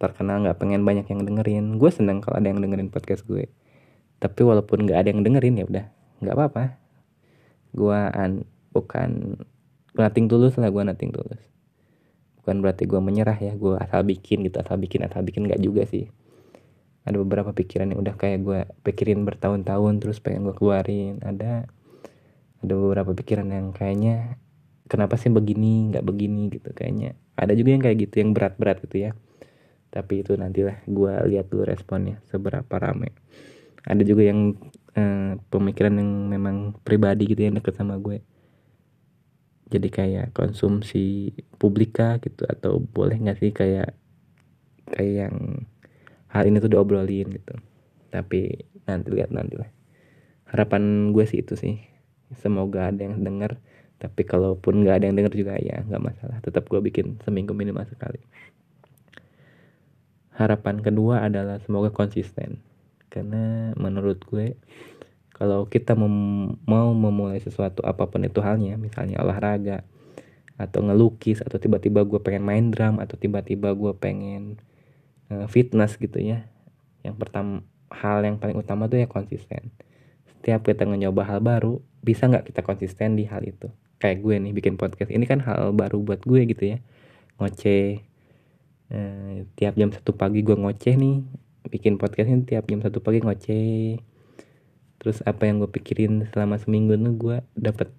terkenal 0.00 0.44
nggak 0.44 0.60
pengen 0.60 0.84
banyak 0.84 1.08
yang 1.08 1.24
dengerin. 1.24 1.80
Gue 1.80 1.88
seneng 1.88 2.20
kalau 2.20 2.36
ada 2.36 2.52
yang 2.52 2.60
dengerin 2.60 2.92
podcast 2.92 3.24
gue 3.24 3.48
tapi 4.18 4.40
walaupun 4.46 4.86
nggak 4.86 4.98
ada 5.04 5.08
yang 5.12 5.20
dengerin 5.20 5.60
ya 5.60 5.64
udah. 5.66 5.86
Nggak 6.24 6.34
apa-apa. 6.34 6.64
Gua 7.74 8.08
an 8.08 8.46
bukan 8.72 9.40
nating 9.94 10.26
tulus 10.30 10.56
lah 10.56 10.70
gua 10.70 10.86
nating 10.86 11.12
tulus. 11.12 11.42
Bukan 12.40 12.64
berarti 12.64 12.88
gua 12.88 13.00
menyerah 13.04 13.36
ya 13.36 13.52
gua 13.58 13.82
asal 13.82 14.06
bikin 14.06 14.46
gitu 14.46 14.60
asal 14.60 14.80
bikin 14.80 15.04
asal 15.04 15.20
bikin 15.20 15.44
nggak 15.44 15.60
juga 15.60 15.84
sih. 15.84 16.08
Ada 17.04 17.20
beberapa 17.20 17.52
pikiran 17.52 17.92
yang 17.92 18.00
udah 18.00 18.14
kayak 18.16 18.38
gua 18.40 18.64
pikirin 18.86 19.28
bertahun-tahun 19.28 20.00
terus 20.00 20.22
pengen 20.24 20.48
gua 20.48 20.56
keluarin. 20.56 21.20
Ada 21.20 21.68
ada 22.64 22.74
beberapa 22.80 23.12
pikiran 23.12 23.52
yang 23.52 23.76
kayaknya 23.76 24.40
kenapa 24.88 25.20
sih 25.20 25.28
begini 25.28 25.92
nggak 25.92 26.04
begini 26.06 26.48
gitu 26.48 26.72
kayaknya. 26.72 27.12
Ada 27.36 27.52
juga 27.52 27.76
yang 27.76 27.82
kayak 27.84 27.98
gitu 28.08 28.14
yang 28.24 28.30
berat-berat 28.32 28.80
gitu 28.88 29.10
ya. 29.10 29.12
Tapi 29.94 30.26
itu 30.26 30.34
nantilah 30.34 30.82
gue 30.90 31.14
lihat 31.30 31.54
dulu 31.54 31.62
responnya 31.62 32.18
seberapa 32.26 32.74
rame 32.82 33.14
ada 33.84 34.02
juga 34.02 34.24
yang 34.24 34.56
uh, 34.96 35.36
pemikiran 35.52 36.00
yang 36.00 36.10
memang 36.32 36.56
pribadi 36.80 37.28
gitu 37.28 37.44
yang 37.44 37.56
deket 37.60 37.76
sama 37.76 38.00
gue. 38.00 38.24
Jadi 39.68 39.88
kayak 39.92 40.32
konsumsi 40.32 41.32
publika 41.56 42.16
gitu 42.20 42.48
atau 42.48 42.80
boleh 42.80 43.16
nggak 43.20 43.38
sih 43.40 43.50
kayak 43.52 43.96
kayak 44.88 45.28
yang 45.28 45.36
hal 46.32 46.44
ini 46.48 46.60
tuh 46.60 46.72
diobrolin 46.72 47.28
gitu. 47.32 47.54
Tapi 48.08 48.64
nanti 48.88 49.08
lihat 49.12 49.32
nanti 49.32 49.60
lah. 49.60 49.68
Harapan 50.48 51.12
gue 51.12 51.24
sih 51.28 51.44
itu 51.44 51.56
sih. 51.56 51.80
Semoga 52.40 52.88
ada 52.88 53.04
yang 53.04 53.20
denger 53.20 53.60
tapi 54.00 54.26
kalaupun 54.26 54.84
nggak 54.84 55.00
ada 55.00 55.04
yang 55.08 55.16
denger 55.16 55.34
juga 55.36 55.54
ya 55.60 55.84
nggak 55.84 56.02
masalah. 56.02 56.40
Tetap 56.40 56.64
gue 56.72 56.80
bikin 56.80 57.20
seminggu 57.20 57.52
minimal 57.52 57.84
sekali. 57.88 58.20
Harapan 60.34 60.80
kedua 60.80 61.24
adalah 61.24 61.60
semoga 61.62 61.94
konsisten 61.94 62.73
karena 63.14 63.70
menurut 63.78 64.18
gue 64.26 64.58
kalau 65.30 65.70
kita 65.70 65.94
mem 65.94 66.58
mau 66.66 66.90
memulai 66.90 67.38
sesuatu 67.38 67.86
apa 67.86 68.10
pun 68.10 68.26
itu 68.26 68.42
halnya 68.42 68.74
misalnya 68.74 69.22
olahraga 69.22 69.86
atau 70.58 70.82
ngelukis 70.82 71.42
atau 71.42 71.58
tiba-tiba 71.62 72.02
gue 72.02 72.18
pengen 72.18 72.42
main 72.42 72.66
drum 72.74 72.98
atau 72.98 73.14
tiba-tiba 73.14 73.70
gue 73.74 73.92
pengen 73.94 74.58
uh, 75.30 75.46
fitness 75.46 75.94
gitu 75.98 76.18
ya 76.18 76.50
yang 77.06 77.14
pertama 77.14 77.62
hal 77.94 78.24
yang 78.26 78.36
paling 78.40 78.58
utama 78.58 78.90
tuh 78.90 78.98
ya 78.98 79.06
konsisten. 79.06 79.70
Setiap 80.26 80.66
kita 80.66 80.84
nyoba 80.84 81.22
hal 81.24 81.38
baru 81.44 81.78
bisa 82.02 82.26
nggak 82.26 82.50
kita 82.50 82.60
konsisten 82.66 83.14
di 83.14 83.28
hal 83.28 83.44
itu? 83.46 83.70
Kayak 84.02 84.20
gue 84.20 84.34
nih 84.40 84.52
bikin 84.52 84.74
podcast 84.80 85.14
ini 85.14 85.24
kan 85.24 85.40
hal 85.40 85.70
baru 85.72 86.02
buat 86.02 86.26
gue 86.26 86.42
gitu 86.50 86.76
ya. 86.76 86.78
Ngoceh 87.38 88.02
eh, 88.90 89.36
tiap 89.54 89.74
jam 89.78 89.94
satu 89.94 90.12
pagi 90.16 90.42
gue 90.42 90.56
ngoceh 90.58 90.94
nih 90.98 91.16
bikin 91.68 91.96
podcast 91.96 92.28
ini 92.28 92.44
tiap 92.44 92.68
jam 92.68 92.80
satu 92.84 93.00
pagi 93.00 93.24
ngoceh. 93.24 94.00
Terus 95.00 95.20
apa 95.24 95.48
yang 95.48 95.60
gue 95.60 95.70
pikirin 95.70 96.28
selama 96.32 96.56
seminggu 96.60 96.96
tuh 96.96 97.14
gue 97.16 97.36
dapet 97.56 97.92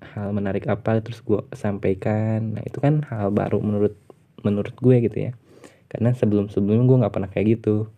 hal 0.00 0.32
menarik 0.32 0.66
apa 0.68 1.00
terus 1.00 1.20
gue 1.24 1.40
sampaikan. 1.56 2.56
Nah 2.56 2.62
itu 2.64 2.80
kan 2.80 3.04
hal 3.08 3.32
baru 3.32 3.60
menurut 3.60 3.96
menurut 4.44 4.74
gue 4.76 4.96
gitu 5.04 5.18
ya. 5.30 5.32
Karena 5.90 6.12
sebelum 6.16 6.48
sebelumnya 6.48 6.84
gue 6.86 7.00
nggak 7.04 7.14
pernah 7.14 7.30
kayak 7.30 7.46
gitu. 7.60 7.88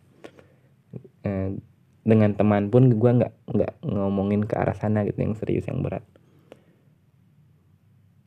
Eh, 1.23 1.55
dengan 2.03 2.35
teman 2.35 2.67
pun 2.67 2.91
gue 2.91 3.11
nggak 3.15 3.33
nggak 3.47 3.73
ngomongin 3.87 4.43
ke 4.43 4.59
arah 4.59 4.75
sana 4.75 5.07
gitu 5.07 5.23
yang 5.23 5.35
serius 5.39 5.71
yang 5.71 5.83
berat. 5.83 6.03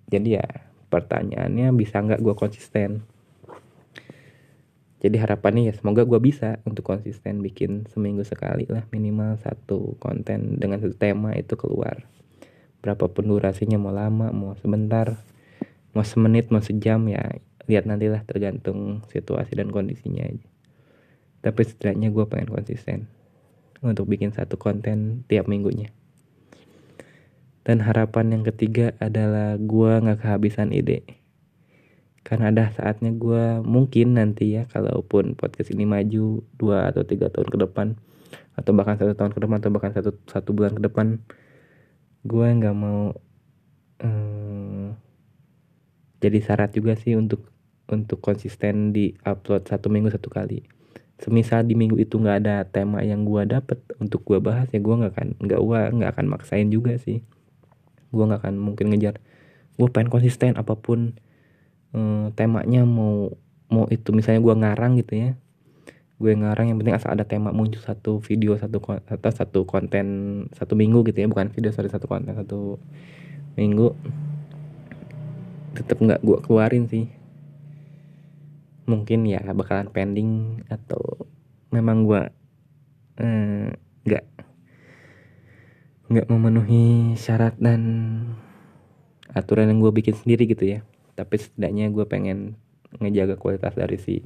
Jadi 0.07 0.39
ya 0.39 0.47
pertanyaannya 0.87 1.75
bisa 1.75 1.99
nggak 1.99 2.23
gue 2.23 2.35
konsisten 2.37 3.03
jadi 5.05 5.21
harapannya 5.21 5.69
ya 5.69 5.73
semoga 5.77 6.01
gue 6.01 6.17
bisa 6.17 6.57
untuk 6.65 6.81
konsisten 6.81 7.45
bikin 7.45 7.85
seminggu 7.93 8.25
sekali 8.25 8.65
lah 8.65 8.89
minimal 8.89 9.37
satu 9.37 9.93
konten 10.01 10.57
dengan 10.57 10.81
satu 10.81 10.97
tema 10.97 11.37
itu 11.37 11.53
keluar. 11.53 12.09
Berapapun 12.81 13.29
durasinya 13.29 13.77
mau 13.77 13.93
lama 13.93 14.33
mau 14.33 14.57
sebentar 14.57 15.21
mau 15.93 16.01
semenit 16.01 16.49
mau 16.49 16.57
sejam 16.65 17.05
ya 17.05 17.37
lihat 17.69 17.85
nantilah 17.85 18.25
tergantung 18.25 19.05
situasi 19.13 19.53
dan 19.53 19.69
kondisinya 19.69 20.25
aja. 20.25 20.49
Tapi 21.45 21.61
setidaknya 21.61 22.09
gue 22.09 22.25
pengen 22.25 22.49
konsisten 22.49 23.05
untuk 23.85 24.09
bikin 24.09 24.33
satu 24.33 24.57
konten 24.57 25.21
tiap 25.29 25.45
minggunya. 25.45 25.93
Dan 27.61 27.85
harapan 27.85 28.33
yang 28.33 28.43
ketiga 28.49 28.97
adalah 28.97 29.53
gue 29.61 29.91
nggak 30.01 30.25
kehabisan 30.25 30.73
ide 30.73 31.05
karena 32.25 32.49
ada 32.49 32.73
saatnya 32.73 33.13
gue 33.13 33.61
mungkin 33.61 34.17
nanti 34.17 34.57
ya 34.57 34.65
kalaupun 34.65 35.37
podcast 35.37 35.69
ini 35.69 35.85
maju 35.85 36.41
dua 36.57 36.89
atau 36.89 37.05
tiga 37.05 37.29
tahun 37.29 37.47
ke 37.53 37.57
depan 37.69 37.87
atau 38.57 38.71
bahkan 38.73 38.97
satu 38.97 39.13
tahun 39.13 39.31
ke 39.37 39.39
depan 39.45 39.57
atau 39.61 39.71
bahkan 39.71 39.91
satu 39.93 40.11
satu 40.25 40.49
bulan 40.57 40.73
ke 40.73 40.81
depan 40.81 41.21
gue 42.25 42.47
nggak 42.49 42.73
mau 42.73 43.13
um, 44.01 44.97
jadi 46.17 46.41
syarat 46.41 46.73
juga 46.73 46.97
sih 46.97 47.13
untuk 47.13 47.53
untuk 47.85 48.17
konsisten 48.17 48.89
di 48.89 49.13
upload 49.21 49.69
satu 49.69 49.93
minggu 49.93 50.09
satu 50.09 50.33
kali. 50.33 50.65
Semisal 51.21 51.63
di 51.63 51.77
minggu 51.77 51.95
itu 52.01 52.17
nggak 52.19 52.37
ada 52.43 52.65
tema 52.67 53.05
yang 53.05 53.23
gue 53.23 53.45
dapet 53.47 53.79
untuk 54.01 54.25
gue 54.27 54.41
bahas 54.41 54.67
ya 54.73 54.81
gue 54.81 54.95
nggak 54.99 55.13
akan 55.15 55.27
nggak 55.39 55.59
gue 55.61 55.79
nggak 56.01 56.11
akan 56.17 56.25
maksain 56.27 56.67
juga 56.73 56.97
sih. 56.97 57.21
Gue 58.09 58.23
nggak 58.25 58.41
akan 58.41 58.55
mungkin 58.57 58.91
ngejar. 58.91 59.21
Gue 59.77 59.87
pengen 59.93 60.09
konsisten 60.09 60.57
apa 60.57 60.75
pun 60.75 61.15
um, 61.95 62.29
temanya 62.35 62.83
mau 62.83 63.31
mau 63.71 63.87
itu 63.87 64.11
misalnya 64.11 64.43
gue 64.43 64.55
ngarang 64.59 64.99
gitu 64.99 65.13
ya. 65.15 65.29
Gue 66.19 66.31
ngarang 66.35 66.71
yang 66.71 66.77
penting 66.79 66.95
asal 66.95 67.15
ada 67.15 67.23
tema 67.23 67.55
muncul 67.55 67.79
satu 67.79 68.19
video 68.19 68.55
satu 68.59 68.79
atau 68.83 69.31
satu 69.31 69.59
konten 69.63 70.05
satu 70.55 70.75
minggu 70.75 71.07
gitu 71.11 71.23
ya 71.23 71.27
bukan 71.31 71.51
video 71.51 71.71
sorry 71.71 71.87
satu 71.87 72.05
konten 72.11 72.35
satu 72.35 72.77
minggu. 73.55 73.95
Tetap 75.75 75.97
nggak 76.03 76.21
gue 76.21 76.37
keluarin 76.43 76.85
sih. 76.91 77.07
Mungkin 78.85 79.25
ya 79.25 79.41
bakalan 79.55 79.89
pending 79.89 80.61
atau 80.69 81.25
memang 81.73 82.05
gue 82.05 82.21
eh, 83.17 83.73
nggak 84.05 84.23
eh, 84.23 84.45
nggak 86.05 86.27
memenuhi 86.29 87.17
syarat 87.17 87.57
dan 87.57 87.81
aturan 89.33 89.67
yang 89.73 89.81
gue 89.81 89.89
bikin 89.89 90.13
sendiri 90.13 90.45
gitu 90.45 90.69
ya 90.69 90.85
tapi 91.15 91.35
setidaknya 91.39 91.91
gue 91.91 92.05
pengen 92.07 92.59
ngejaga 92.99 93.35
kualitas 93.39 93.75
dari 93.75 93.95
si 93.99 94.23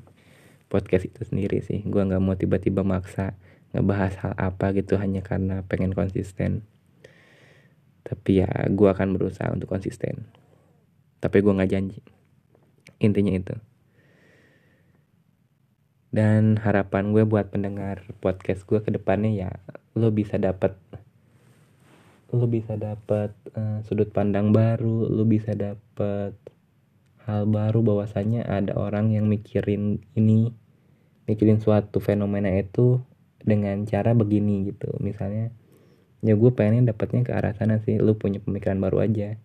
podcast 0.70 1.10
itu 1.10 1.22
sendiri 1.26 1.62
sih. 1.66 1.82
Gue 1.86 2.06
nggak 2.06 2.22
mau 2.22 2.38
tiba-tiba 2.38 2.86
maksa 2.86 3.38
ngebahas 3.74 4.14
hal 4.22 4.34
apa 4.38 4.74
gitu 4.74 4.98
hanya 4.98 5.22
karena 5.26 5.66
pengen 5.66 5.94
konsisten. 5.94 6.66
Tapi 8.06 8.46
ya 8.46 8.50
gue 8.70 8.90
akan 8.90 9.18
berusaha 9.18 9.50
untuk 9.54 9.70
konsisten. 9.70 10.30
Tapi 11.22 11.38
gue 11.42 11.54
nggak 11.54 11.72
janji. 11.74 12.02
Intinya 13.02 13.34
itu. 13.34 13.56
Dan 16.10 16.58
harapan 16.58 17.14
gue 17.14 17.22
buat 17.22 17.54
pendengar 17.54 18.02
podcast 18.18 18.66
gue 18.66 18.82
ke 18.82 18.90
depannya 18.90 19.30
ya 19.30 19.52
lo 19.94 20.10
bisa 20.10 20.42
dapat 20.42 20.74
lo 22.34 22.46
bisa 22.50 22.78
dapat 22.78 23.34
uh, 23.54 23.82
sudut 23.86 24.10
pandang 24.10 24.50
baru 24.50 25.06
lo 25.06 25.26
bisa 25.26 25.54
dapat 25.54 26.34
hal 27.30 27.46
baru 27.46 27.86
bahwasanya 27.86 28.50
ada 28.50 28.74
orang 28.74 29.14
yang 29.14 29.30
mikirin 29.30 30.02
ini 30.18 30.50
mikirin 31.30 31.62
suatu 31.62 32.02
fenomena 32.02 32.50
itu 32.58 33.06
dengan 33.46 33.86
cara 33.86 34.18
begini 34.18 34.74
gitu. 34.74 34.90
Misalnya 34.98 35.54
ya 36.26 36.34
gue 36.36 36.52
pengen 36.52 36.90
dapatnya 36.90 37.24
ke 37.24 37.32
arah 37.32 37.54
sana 37.54 37.80
sih 37.86 38.02
lu 38.02 38.18
punya 38.18 38.42
pemikiran 38.42 38.82
baru 38.82 39.06
aja. 39.06 39.38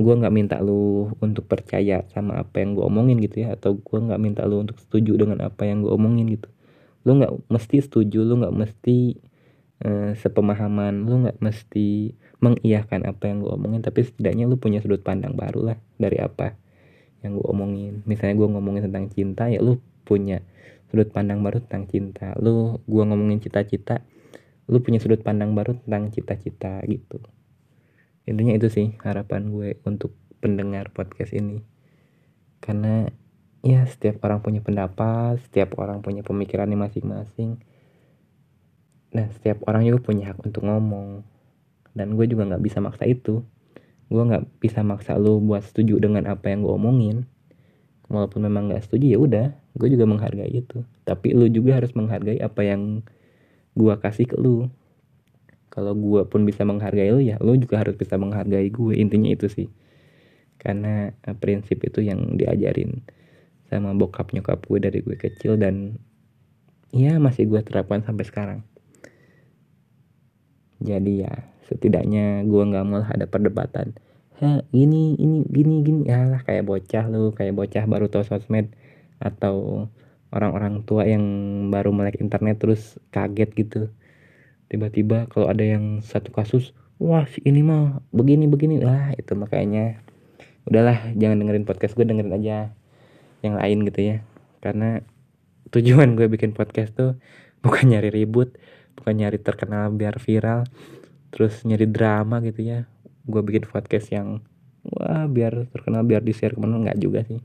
Gue 0.00 0.14
nggak 0.16 0.32
minta 0.32 0.56
lu 0.62 1.12
untuk 1.20 1.44
percaya 1.50 2.06
sama 2.14 2.40
apa 2.40 2.62
yang 2.62 2.78
gue 2.78 2.84
omongin 2.86 3.20
gitu 3.20 3.44
ya 3.44 3.58
atau 3.58 3.76
gue 3.76 3.98
nggak 4.00 4.20
minta 4.22 4.46
lu 4.46 4.62
untuk 4.64 4.78
setuju 4.80 5.18
dengan 5.18 5.44
apa 5.44 5.66
yang 5.66 5.82
gue 5.82 5.92
omongin 5.92 6.30
gitu. 6.30 6.48
Lu 7.04 7.18
nggak 7.18 7.50
mesti 7.50 7.82
setuju 7.82 8.24
lu 8.24 8.40
nggak 8.40 8.54
mesti 8.54 9.18
uh, 9.84 10.12
sepemahaman 10.16 11.04
lu 11.08 11.26
nggak 11.26 11.38
mesti 11.40 12.14
mengiyahkan 12.40 13.04
apa 13.04 13.28
yang 13.28 13.44
gue 13.44 13.52
omongin 13.52 13.84
tapi 13.84 14.04
setidaknya 14.04 14.48
lu 14.48 14.56
punya 14.56 14.80
sudut 14.80 15.04
pandang 15.04 15.36
baru 15.36 15.72
lah 15.72 15.78
dari 16.00 16.16
apa 16.20 16.56
yang 17.20 17.36
gue 17.36 17.46
omongin. 17.52 18.00
Misalnya 18.08 18.40
gue 18.40 18.48
ngomongin 18.48 18.82
tentang 18.88 19.12
cinta 19.12 19.48
ya 19.52 19.60
lu 19.60 19.76
punya 20.08 20.40
sudut 20.88 21.12
pandang 21.12 21.44
baru 21.44 21.60
tentang 21.60 21.84
cinta. 21.88 22.32
Lu 22.40 22.80
gue 22.84 23.02
ngomongin 23.04 23.40
cita-cita 23.44 24.00
lu 24.70 24.78
punya 24.86 25.02
sudut 25.02 25.20
pandang 25.26 25.52
baru 25.52 25.74
tentang 25.84 26.14
cita-cita 26.14 26.78
gitu. 26.86 27.18
Intinya 28.24 28.54
itu 28.54 28.70
sih 28.70 28.94
harapan 29.02 29.50
gue 29.50 29.76
untuk 29.82 30.14
pendengar 30.38 30.94
podcast 30.94 31.34
ini. 31.34 31.60
Karena 32.62 33.10
ya 33.60 33.84
setiap 33.84 34.24
orang 34.24 34.40
punya 34.40 34.64
pendapat 34.64 35.36
setiap 35.44 35.76
orang 35.76 36.00
punya 36.00 36.24
pemikirannya 36.24 36.80
masing-masing 36.80 37.60
nah 39.10 39.26
setiap 39.34 39.66
orang 39.66 39.86
juga 39.86 39.98
punya 40.02 40.34
hak 40.34 40.42
untuk 40.46 40.66
ngomong. 40.66 41.26
Dan 41.94 42.14
gue 42.14 42.26
juga 42.30 42.46
nggak 42.46 42.62
bisa 42.62 42.78
maksa 42.78 43.06
itu. 43.06 43.42
Gue 44.10 44.22
nggak 44.26 44.62
bisa 44.62 44.82
maksa 44.86 45.18
lo 45.18 45.38
buat 45.42 45.62
setuju 45.62 45.98
dengan 45.98 46.26
apa 46.30 46.50
yang 46.50 46.62
gue 46.62 46.74
omongin. 46.74 47.26
Walaupun 48.10 48.46
memang 48.46 48.70
nggak 48.70 48.86
setuju 48.86 49.06
ya 49.14 49.18
udah. 49.18 49.46
Gue 49.74 49.88
juga 49.90 50.06
menghargai 50.06 50.50
itu. 50.50 50.82
Tapi 51.06 51.34
lu 51.34 51.50
juga 51.50 51.78
harus 51.78 51.94
menghargai 51.94 52.38
apa 52.42 52.62
yang 52.62 53.02
gue 53.74 53.94
kasih 53.98 54.26
ke 54.30 54.38
lu. 54.38 54.70
Kalau 55.70 55.94
gue 55.94 56.26
pun 56.26 56.42
bisa 56.42 56.66
menghargai 56.66 57.10
lu 57.14 57.22
ya 57.22 57.38
lu 57.38 57.54
juga 57.54 57.82
harus 57.82 57.94
bisa 57.98 58.18
menghargai 58.18 58.70
gue. 58.70 58.94
Intinya 58.98 59.30
itu 59.30 59.50
sih. 59.50 59.70
Karena 60.58 61.10
uh, 61.26 61.34
prinsip 61.38 61.82
itu 61.82 62.02
yang 62.02 62.38
diajarin 62.38 63.02
sama 63.70 63.94
bokap 63.94 64.34
nyokap 64.34 64.66
gue 64.66 64.78
dari 64.82 64.98
gue 64.98 65.14
kecil 65.14 65.54
dan 65.54 65.94
ya 66.90 67.22
masih 67.22 67.46
gue 67.46 67.62
terapkan 67.62 68.02
sampai 68.02 68.26
sekarang 68.26 68.60
jadi 70.80 71.12
ya 71.28 71.32
setidaknya 71.68 72.42
gue 72.48 72.62
nggak 72.66 72.84
mau 72.88 73.04
ada 73.04 73.28
perdebatan. 73.28 73.94
Ha 74.40 74.64
gini 74.72 75.14
ini 75.20 75.44
gini 75.46 75.84
gini. 75.84 76.00
Ya 76.08 76.26
lah 76.26 76.42
kayak 76.42 76.66
bocah 76.66 77.04
lu 77.06 77.30
kayak 77.36 77.54
bocah 77.54 77.84
baru 77.86 78.08
tahu 78.08 78.24
sosmed. 78.26 78.72
Atau 79.20 79.86
orang-orang 80.32 80.82
tua 80.88 81.04
yang 81.04 81.22
baru 81.68 81.92
melek 81.92 82.18
internet 82.18 82.58
terus 82.58 82.96
kaget 83.12 83.50
gitu. 83.54 83.82
Tiba-tiba 84.72 85.28
kalau 85.28 85.52
ada 85.52 85.62
yang 85.62 86.00
satu 86.00 86.32
kasus 86.32 86.72
wah 86.96 87.28
si 87.28 87.44
ini 87.44 87.60
mah 87.60 88.00
begini 88.10 88.48
begini. 88.48 88.80
Lah 88.80 89.12
itu 89.14 89.36
makanya 89.36 90.00
udahlah 90.64 91.12
jangan 91.14 91.38
dengerin 91.44 91.68
podcast 91.68 91.94
gue 91.94 92.08
dengerin 92.08 92.32
aja 92.34 92.72
yang 93.44 93.54
lain 93.60 93.84
gitu 93.84 94.00
ya. 94.00 94.16
Karena 94.64 95.04
tujuan 95.70 96.18
gue 96.18 96.26
bikin 96.26 96.56
podcast 96.56 96.96
tuh 96.96 97.20
bukan 97.60 97.92
nyari 97.92 98.08
ribut 98.08 98.56
bukan 99.00 99.14
nyari 99.16 99.40
terkenal 99.40 99.88
biar 99.90 100.20
viral. 100.20 100.68
Terus 101.32 101.64
nyari 101.64 101.88
drama 101.88 102.44
gitu 102.44 102.60
ya. 102.60 102.84
Gue 103.24 103.40
bikin 103.40 103.64
podcast 103.64 104.12
yang 104.12 104.44
wah 104.84 105.24
biar 105.24 105.66
terkenal 105.72 106.04
biar 106.04 106.20
di 106.20 106.36
share 106.36 106.52
ke 106.52 106.60
mana 106.60 106.76
nggak 106.84 107.00
juga 107.00 107.24
sih. 107.24 107.40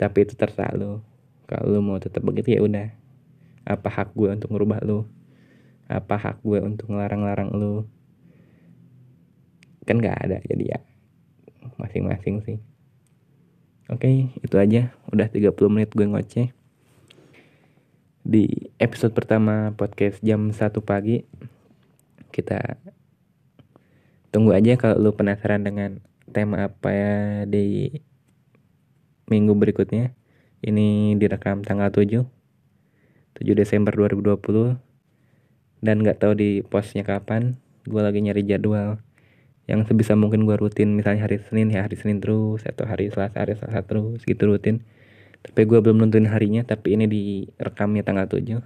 Tapi 0.00 0.24
itu 0.24 0.34
terserah 0.34 0.72
lo 0.74 1.04
kalau 1.44 1.76
lo 1.76 1.78
mau 1.84 2.00
tetap 2.00 2.24
begitu 2.24 2.56
ya 2.56 2.64
udah. 2.64 2.88
Apa 3.68 3.88
hak 3.92 4.16
gue 4.16 4.32
untuk 4.32 4.50
merubah 4.52 4.80
lo 4.80 5.04
apa 5.84 6.16
hak 6.16 6.40
gue 6.40 6.64
untuk 6.64 6.88
ngelarang-larang 6.88 7.52
lo 7.52 7.84
kan 9.84 10.00
nggak 10.00 10.16
ada 10.16 10.40
jadi 10.48 10.64
ya 10.76 10.80
masing-masing 11.76 12.40
sih. 12.44 12.58
Oke 13.92 14.32
itu 14.40 14.56
aja. 14.56 14.96
Udah 15.12 15.28
30 15.28 15.52
menit 15.68 15.92
gue 15.92 16.08
ngoceh. 16.08 16.48
Di 18.24 18.63
episode 18.84 19.16
pertama 19.16 19.72
podcast 19.72 20.20
jam 20.20 20.52
1 20.52 20.60
pagi. 20.84 21.24
Kita 22.28 22.76
tunggu 24.28 24.52
aja 24.52 24.76
kalau 24.76 25.00
lu 25.00 25.16
penasaran 25.16 25.64
dengan 25.64 26.04
tema 26.28 26.68
apa 26.68 26.92
ya 26.92 27.16
di 27.48 27.96
minggu 29.32 29.56
berikutnya. 29.56 30.12
Ini 30.60 31.16
direkam 31.16 31.64
tanggal 31.64 31.88
7 31.88 32.28
7 33.40 33.56
Desember 33.56 33.96
2020 33.96 34.76
dan 35.80 36.04
nggak 36.04 36.20
tahu 36.20 36.36
di 36.36 36.60
postnya 36.60 37.08
kapan. 37.08 37.56
Gue 37.88 38.04
lagi 38.04 38.20
nyari 38.20 38.44
jadwal 38.44 39.00
yang 39.64 39.80
sebisa 39.88 40.12
mungkin 40.12 40.44
gue 40.44 40.60
rutin. 40.60 40.92
Misalnya 40.92 41.24
hari 41.24 41.40
Senin 41.40 41.72
ya 41.72 41.88
hari 41.88 41.96
Senin 41.96 42.20
terus. 42.20 42.68
Atau 42.68 42.84
hari 42.84 43.08
Selasa 43.08 43.48
hari 43.48 43.56
Selasa 43.56 43.80
terus. 43.80 44.20
Gitu 44.28 44.44
rutin 44.44 44.84
tapi 45.44 45.68
gue 45.68 45.78
belum 45.78 46.00
nentuin 46.00 46.26
harinya 46.26 46.64
tapi 46.64 46.96
ini 46.96 47.04
direkamnya 47.04 48.00
tanggal 48.00 48.24
7 48.26 48.64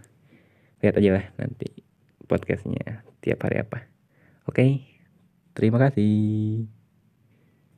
lihat 0.79 0.95
aja 0.95 1.11
lah 1.11 1.27
nanti 1.35 1.67
podcastnya 2.31 3.03
tiap 3.19 3.43
hari 3.43 3.59
apa. 3.67 3.91
Oke 4.47 4.87
terima 5.59 5.83
kasih 5.83 6.78